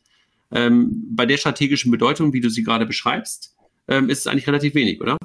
[0.51, 3.55] Ähm, bei der strategischen Bedeutung, wie du sie gerade beschreibst,
[3.87, 5.17] ähm, ist es eigentlich relativ wenig, oder?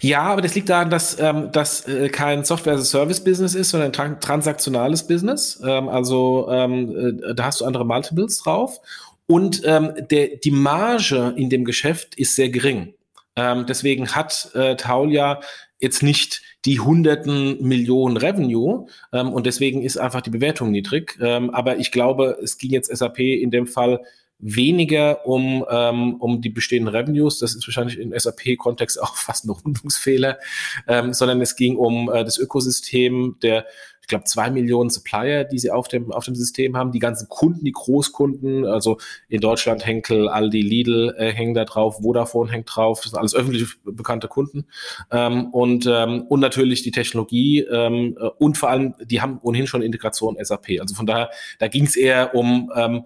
[0.00, 4.08] Ja, aber das liegt daran, dass ähm, das äh, kein Software-as-a-Service-Business ist, sondern ein tra
[4.08, 5.60] transaktionales Business.
[5.64, 8.80] Ähm, also ähm, äh, da hast du andere Multiples drauf.
[9.26, 12.94] Und ähm, der, die Marge in dem Geschäft ist sehr gering.
[13.36, 15.40] Ähm, deswegen hat äh, Taulia
[15.80, 21.18] jetzt nicht die hunderten Millionen Revenue ähm, und deswegen ist einfach die Bewertung niedrig.
[21.20, 24.00] Ähm, aber ich glaube, es ging jetzt SAP in dem Fall
[24.42, 29.50] weniger um, ähm, um die bestehenden Revenues, das ist wahrscheinlich im SAP-Kontext auch fast ein
[29.50, 30.38] Rundungsfehler,
[30.86, 33.66] ähm, sondern es ging um äh, das Ökosystem der,
[34.00, 37.28] ich glaube, zwei Millionen Supplier, die sie auf dem, auf dem System haben, die ganzen
[37.28, 42.68] Kunden, die Großkunden, also in Deutschland Henkel, Aldi, Lidl äh, hängen da drauf, Vodafone hängt
[42.74, 44.66] drauf, das sind alles öffentlich bekannte Kunden.
[45.12, 49.68] Ähm, und, ähm, und natürlich die Technologie ähm, äh, und vor allem, die haben ohnehin
[49.68, 51.30] schon Integration SAP, also von daher,
[51.60, 53.04] da ging es eher um ähm,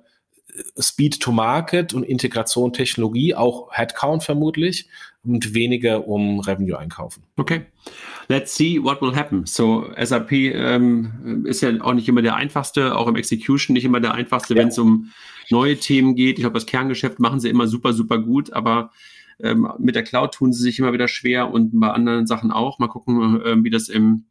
[0.78, 4.88] Speed to Market und Integration Technologie, auch Headcount vermutlich
[5.24, 7.22] und weniger um Revenue einkaufen.
[7.36, 7.66] Okay.
[8.28, 9.46] Let's see what will happen.
[9.46, 14.00] So, SAP ähm, ist ja auch nicht immer der einfachste, auch im Execution nicht immer
[14.00, 14.61] der einfachste, ja.
[14.61, 15.12] wenn es um
[15.50, 16.38] neue Themen geht.
[16.38, 18.90] Ich glaube, das Kerngeschäft machen sie immer super, super gut, aber
[19.38, 22.78] Ähm, mit der Cloud tun sie sich immer wieder schwer und bei anderen Sachen auch.
[22.78, 24.24] Mal gucken, äh, wie das im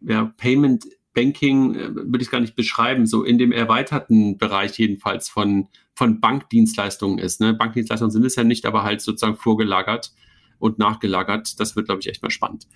[0.00, 0.84] ja, Payment
[1.14, 6.20] Banking, äh, würde ich gar nicht beschreiben, so in dem erweiterten Bereich jedenfalls von, von
[6.20, 7.40] Bankdienstleistungen ist.
[7.40, 7.54] Ne?
[7.54, 10.12] Bankdienstleistungen sind es ja nicht, aber halt sozusagen vorgelagert
[10.58, 11.58] und nachgelagert.
[11.60, 12.66] Das wird, glaube ich, echt mal spannend.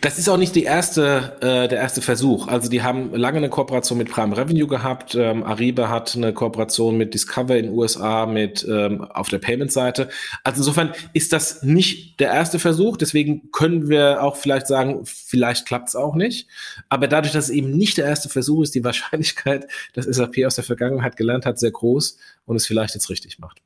[0.00, 2.48] Das ist auch nicht die erste, äh, der erste Versuch.
[2.48, 5.14] Also die haben lange eine Kooperation mit Prime Revenue gehabt.
[5.14, 10.08] Ähm, Ariba hat eine Kooperation mit Discover in den USA mit ähm, auf der Payment-Seite.
[10.44, 12.96] Also insofern ist das nicht der erste Versuch.
[12.96, 16.48] Deswegen können wir auch vielleicht sagen, vielleicht klappt es auch nicht.
[16.88, 20.54] Aber dadurch, dass es eben nicht der erste Versuch ist, die Wahrscheinlichkeit, dass SAP aus
[20.54, 22.16] der Vergangenheit gelernt hat, sehr groß
[22.46, 23.60] und es vielleicht jetzt richtig macht.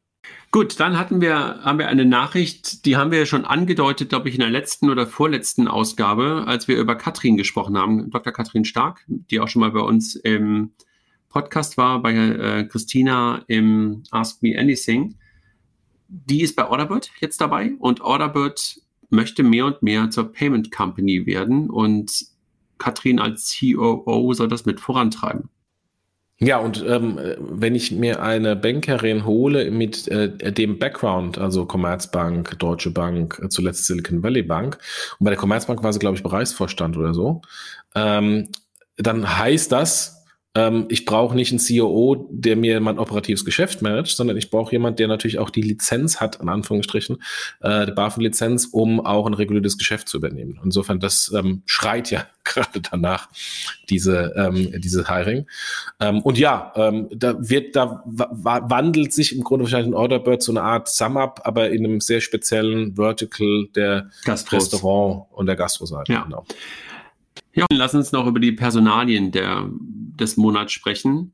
[0.53, 4.37] Gut, dann hatten wir, haben wir eine Nachricht, die haben wir schon angedeutet, glaube ich,
[4.37, 8.33] in der letzten oder vorletzten Ausgabe, als wir über Katrin gesprochen haben, Dr.
[8.33, 10.71] Katrin Stark, die auch schon mal bei uns im
[11.29, 15.17] Podcast war, bei äh, Christina im Ask Me Anything.
[16.09, 21.27] Die ist bei Orderbird jetzt dabei und Orderbird möchte mehr und mehr zur Payment Company
[21.27, 22.27] werden und
[22.79, 25.51] Katrin als COO soll das mit vorantreiben.
[26.39, 32.59] Ja, und ähm, wenn ich mir eine Bankerin hole mit äh, dem Background, also Commerzbank,
[32.59, 34.77] Deutsche Bank, äh, zuletzt Silicon Valley Bank,
[35.19, 37.41] und bei der Commerzbank war sie, glaube ich, Bereichsvorstand oder so,
[37.95, 38.49] ähm,
[38.99, 40.16] dann heißt das,
[40.57, 44.73] ähm, ich brauche nicht einen COO, der mir mein operatives Geschäft managt, sondern ich brauche
[44.73, 47.23] jemand, der natürlich auch die Lizenz hat, in Anführungsstrichen,
[47.61, 50.59] äh, die BaFin-Lizenz, um auch ein reguliertes Geschäft zu übernehmen.
[50.65, 53.29] Insofern, das ähm, schreit ja gerade danach,
[53.91, 55.47] diese, ähm, diese Hiring.
[56.01, 60.53] Ähm, und ja, ähm, da wird, da wandelt sich im Grunde wahrscheinlich ein Orderbird zu
[60.53, 64.73] einer Art Sum-Up, aber in einem sehr speziellen Vertical der Gastros.
[64.73, 66.13] Restaurant und der Gastroseite.
[66.13, 66.23] Ja.
[66.23, 66.47] Genau.
[67.57, 71.33] Ja, lass uns noch über die Personalien der, des Monats sprechen.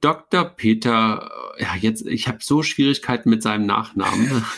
[0.00, 0.44] Dr.
[0.44, 4.44] Peter, ja, jetzt, ich habe so Schwierigkeiten mit seinem Nachnamen.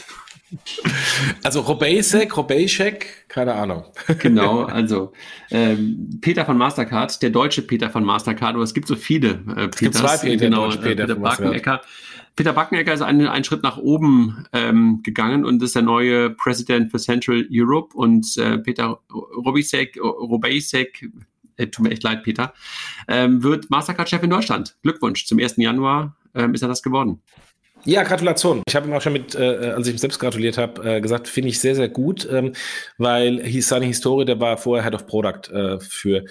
[1.43, 3.85] Also Robejsek, Robejsek, keine Ahnung.
[4.21, 5.13] Genau, also
[5.51, 9.69] ähm, Peter von Mastercard, der deutsche Peter von Mastercard, aber es gibt so viele äh,
[9.69, 9.75] Peters.
[9.75, 11.83] Es gibt zwei Peter, genau, Peter, Peter Barkenecker.
[12.37, 16.91] Peter Backenecker ist einen, einen Schritt nach oben ähm, gegangen und ist der neue President
[16.91, 21.11] für Central Europe und äh, Peter Robisek, Robejsek,
[21.57, 22.53] äh, tut mir echt leid, Peter,
[23.09, 24.77] ähm, wird Mastercard-Chef in Deutschland.
[24.83, 25.57] Glückwunsch, zum 1.
[25.57, 27.23] Januar ähm, ist er das geworden.
[27.87, 28.63] Ja, Gratulation.
[28.67, 31.29] Ich habe ihm auch schon mit, äh, als ich ihm selbst gratuliert habe, äh, gesagt,
[31.29, 32.53] finde ich sehr, sehr gut, ähm,
[32.99, 36.25] weil seine Historie, der war vorher Head of Product äh, für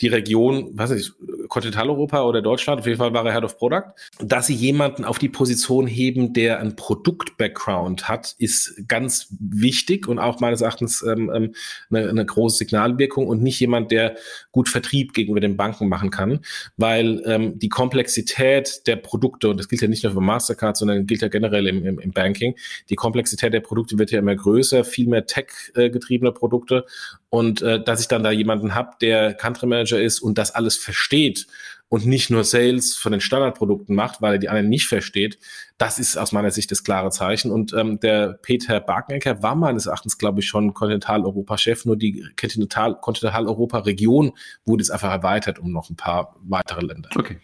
[0.00, 1.16] die Region, was ist,
[1.48, 3.84] Kontinentaleuropa oder Deutschland, auf jeden Fall war er Head of Product,
[4.20, 10.18] dass sie jemanden auf die Position heben, der ein Produkt-Background hat, ist ganz wichtig und
[10.18, 11.54] auch meines Erachtens ähm, ähm,
[11.90, 14.16] eine, eine große Signalwirkung und nicht jemand, der
[14.52, 16.40] gut Vertrieb gegenüber den Banken machen kann,
[16.76, 21.06] weil ähm, die Komplexität der Produkte, und das gilt ja nicht nur für Mastercard, sondern
[21.06, 22.54] gilt ja generell im, im, im Banking,
[22.90, 26.84] die Komplexität der Produkte wird ja immer größer, viel mehr Tech-getriebene Produkte.
[27.30, 30.76] Und äh, dass ich dann da jemanden habe, der Country Manager ist und das alles
[30.76, 31.46] versteht
[31.88, 35.38] und nicht nur Sales von den Standardprodukten macht, weil er die anderen nicht versteht,
[35.78, 37.50] das ist aus meiner Sicht das klare Zeichen.
[37.50, 43.00] Und ähm, der Peter Barkenecker war meines Erachtens, glaube ich, schon Kontinentaleuropa-Chef, nur die Kontinental
[43.00, 44.32] Kontinentaleuropa-Region
[44.64, 47.08] wurde jetzt einfach erweitert um noch ein paar weitere Länder.
[47.16, 47.38] Okay.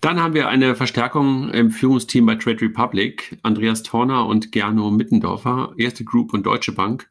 [0.00, 3.38] Dann haben wir eine Verstärkung im Führungsteam bei Trade Republic.
[3.42, 7.08] Andreas Torner und Gerno Mittendorfer, Erste Group und Deutsche Bank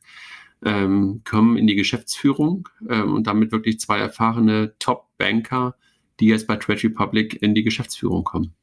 [0.63, 5.75] ähm, kommen in die Geschäftsführung ähm, und damit wirklich zwei erfahrene Top-Banker,
[6.19, 8.53] die jetzt bei Trade Republic in die Geschäftsführung kommen.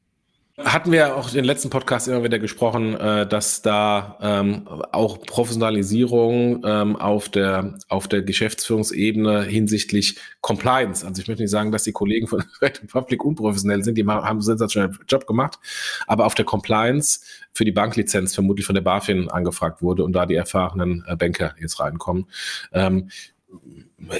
[0.55, 5.19] Hatten wir auch in den letzten Podcast immer wieder gesprochen, äh, dass da ähm, auch
[5.21, 11.07] Professionalisierung ähm, auf der auf der Geschäftsführungsebene hinsichtlich Compliance.
[11.07, 14.23] Also ich möchte nicht sagen, dass die Kollegen von Red Republic unprofessionell sind, die haben
[14.23, 15.57] einen sensationellen Job gemacht,
[16.05, 20.27] aber auf der Compliance für die Banklizenz vermutlich von der BaFin angefragt wurde und da
[20.27, 22.27] die erfahrenen äh, Banker jetzt reinkommen.
[22.73, 23.09] Ähm,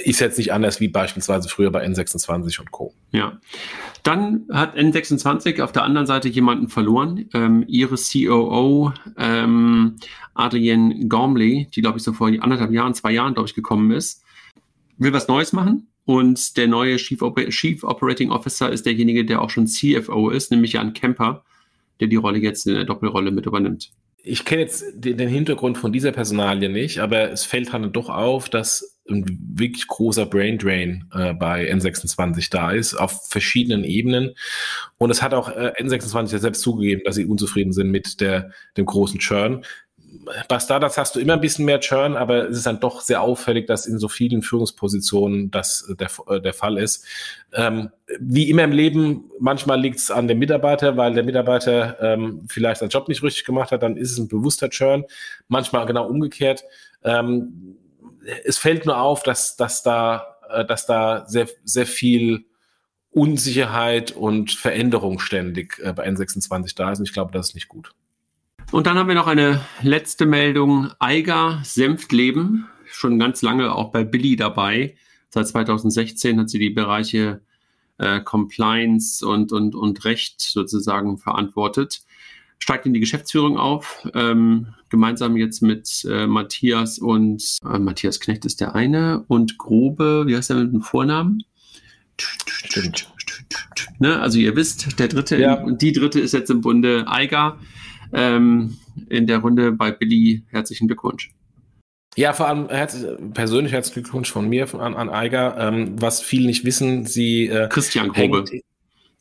[0.04, 2.94] ist jetzt nicht anders wie beispielsweise früher bei N26 und Co.
[3.12, 3.38] Ja.
[4.02, 7.28] Dann hat N26 auf der anderen Seite jemanden verloren.
[7.34, 9.96] Ähm, ihre COO, ähm,
[10.34, 14.22] Adrienne Gormley, die, glaube ich, so vor anderthalb Jahren, zwei Jahren, glaube ich, gekommen ist,
[14.98, 15.88] will was Neues machen.
[16.06, 20.50] Und der neue Chief, Oper Chief Operating Officer ist derjenige, der auch schon CFO ist,
[20.50, 21.44] nämlich Jan Kemper,
[22.00, 23.90] der die Rolle jetzt in der Doppelrolle mit übernimmt
[24.26, 28.08] ich kenne jetzt den, den, Hintergrund von dieser Personalie nicht, aber es fällt halt doch
[28.08, 29.24] auf, dass ein
[29.54, 34.34] wirklich großer Brain Drain äh, bei N26 da ist, auf verschiedenen Ebenen.
[34.98, 38.50] Und es hat auch äh, N26 ja selbst zugegeben, dass sie unzufrieden sind mit der,
[38.76, 39.64] dem großen Churn.
[40.48, 43.20] bei Startups hast du immer ein bisschen mehr Churn, aber es ist dann doch sehr
[43.20, 47.04] auffällig, dass in so vielen Führungspositionen das der, äh, der Fall ist.
[47.52, 52.46] Ähm, wie immer im Leben, manchmal liegt es an dem Mitarbeiter, weil der Mitarbeiter ähm,
[52.48, 55.04] vielleicht seinen Job nicht richtig gemacht hat, dann ist es ein bewusster Churn.
[55.48, 56.64] Manchmal genau umgekehrt.
[57.02, 57.76] Ähm,
[58.44, 62.44] es fällt nur auf, dass, dass da, äh, dass da sehr, sehr viel
[63.10, 66.98] Unsicherheit und Veränderung ständig äh, bei N26 da ist.
[66.98, 67.92] Und ich glaube, das ist nicht gut.
[68.72, 70.90] Und dann haben wir noch eine letzte Meldung.
[70.98, 74.96] Eiger Senftleben, schon ganz lange auch bei Billy dabei.
[75.28, 77.40] Seit 2016 hat sie die Bereiche
[77.98, 82.02] äh, Compliance und, und, und Recht sozusagen verantwortet.
[82.58, 88.44] Steigt in die Geschäftsführung auf, ähm, gemeinsam jetzt mit äh, Matthias und äh, Matthias Knecht
[88.44, 91.42] ist der eine und Grobe, wie heißt der mit dem Vornamen?
[92.16, 93.08] Stimmt.
[93.98, 95.68] Ne, also ihr wisst, der dritte, ja.
[95.68, 97.58] die dritte ist jetzt im Bunde Eiger
[98.12, 98.76] ähm,
[99.08, 100.44] in der Runde bei Billy.
[100.50, 101.32] Herzlichen Glückwunsch.
[102.16, 105.56] Ja, vor allem herz persönlich herzlichen Glückwunsch von mir an, an Eiger.
[105.58, 108.44] Ähm, was viele nicht wissen, sie äh, Christian Grobe.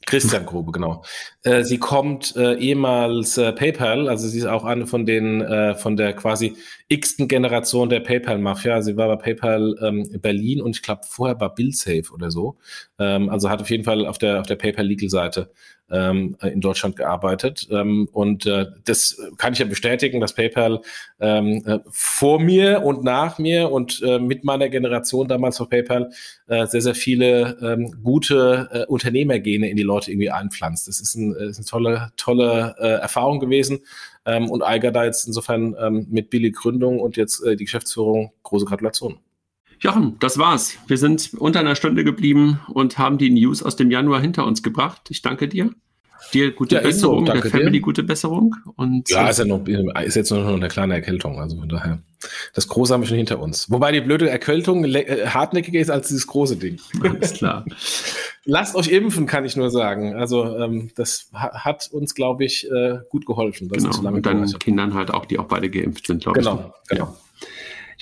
[0.05, 1.03] Christian Grobe, genau.
[1.43, 5.75] Äh, sie kommt äh, ehemals äh, PayPal, also sie ist auch eine von den äh,
[5.75, 6.55] von der quasi
[6.87, 8.81] x-ten Generation der PayPal-Mafia.
[8.81, 12.57] Sie war bei PayPal ähm, Berlin und ich glaube vorher bei BillSafe oder so.
[13.03, 15.51] Ähm, also hat auf jeden Fall auf der auf der PayPal Legal Seite
[15.91, 17.67] ähm, in Deutschland gearbeitet.
[17.69, 20.81] Ähm, und äh, das kann ich ja bestätigen, dass PayPal
[21.19, 26.11] ähm, äh, vor mir und nach mir und äh, mit meiner Generation damals auf PayPal
[26.47, 30.87] äh, sehr, sehr viele ähm, gute äh, Unternehmergene in die Leute irgendwie einpflanzt.
[30.87, 33.79] Das ist, ein, ist eine tolle, tolle äh, Erfahrung gewesen.
[34.25, 38.31] Ähm, und Eiger da jetzt insofern ähm, mit Billy Gründung und jetzt äh, die Geschäftsführung
[38.43, 39.19] große Gratulation.
[39.83, 40.77] Jochen, das war's.
[40.87, 44.63] Wir sind unter einer Stunde geblieben und haben die News aus dem Januar hinter uns
[44.63, 45.01] gebracht.
[45.09, 45.71] Ich danke dir.
[46.33, 47.81] Dir gute ja, Besserung, der Family dir.
[47.81, 48.55] gute Besserung.
[48.77, 51.37] Und ja, ist ja noch, ist jetzt nur noch eine kleine Erkältung.
[51.37, 51.99] Also von daher,
[52.53, 53.69] das Große haben wir schon hinter uns.
[53.69, 56.79] Wobei die blöde Erkältung äh, hartnäckiger ist als dieses große Ding.
[57.01, 57.65] Alles klar.
[58.45, 60.15] Lasst euch impfen, kann ich nur sagen.
[60.15, 63.67] Also ähm, das hat uns, glaube ich, äh, gut geholfen.
[63.67, 64.07] genau.
[64.07, 66.89] und dann Kindern halt auch, die auch beide geimpft sind, glaube genau, ich.
[66.89, 67.05] Genau, genau.
[67.05, 67.22] Ja.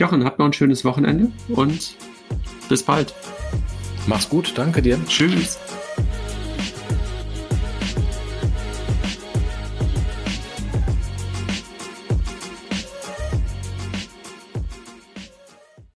[0.01, 1.95] Jochen, habt noch ein schönes Wochenende und
[2.69, 3.13] bis bald.
[4.07, 4.99] Mach's gut, danke dir.
[5.07, 5.59] Tschüss.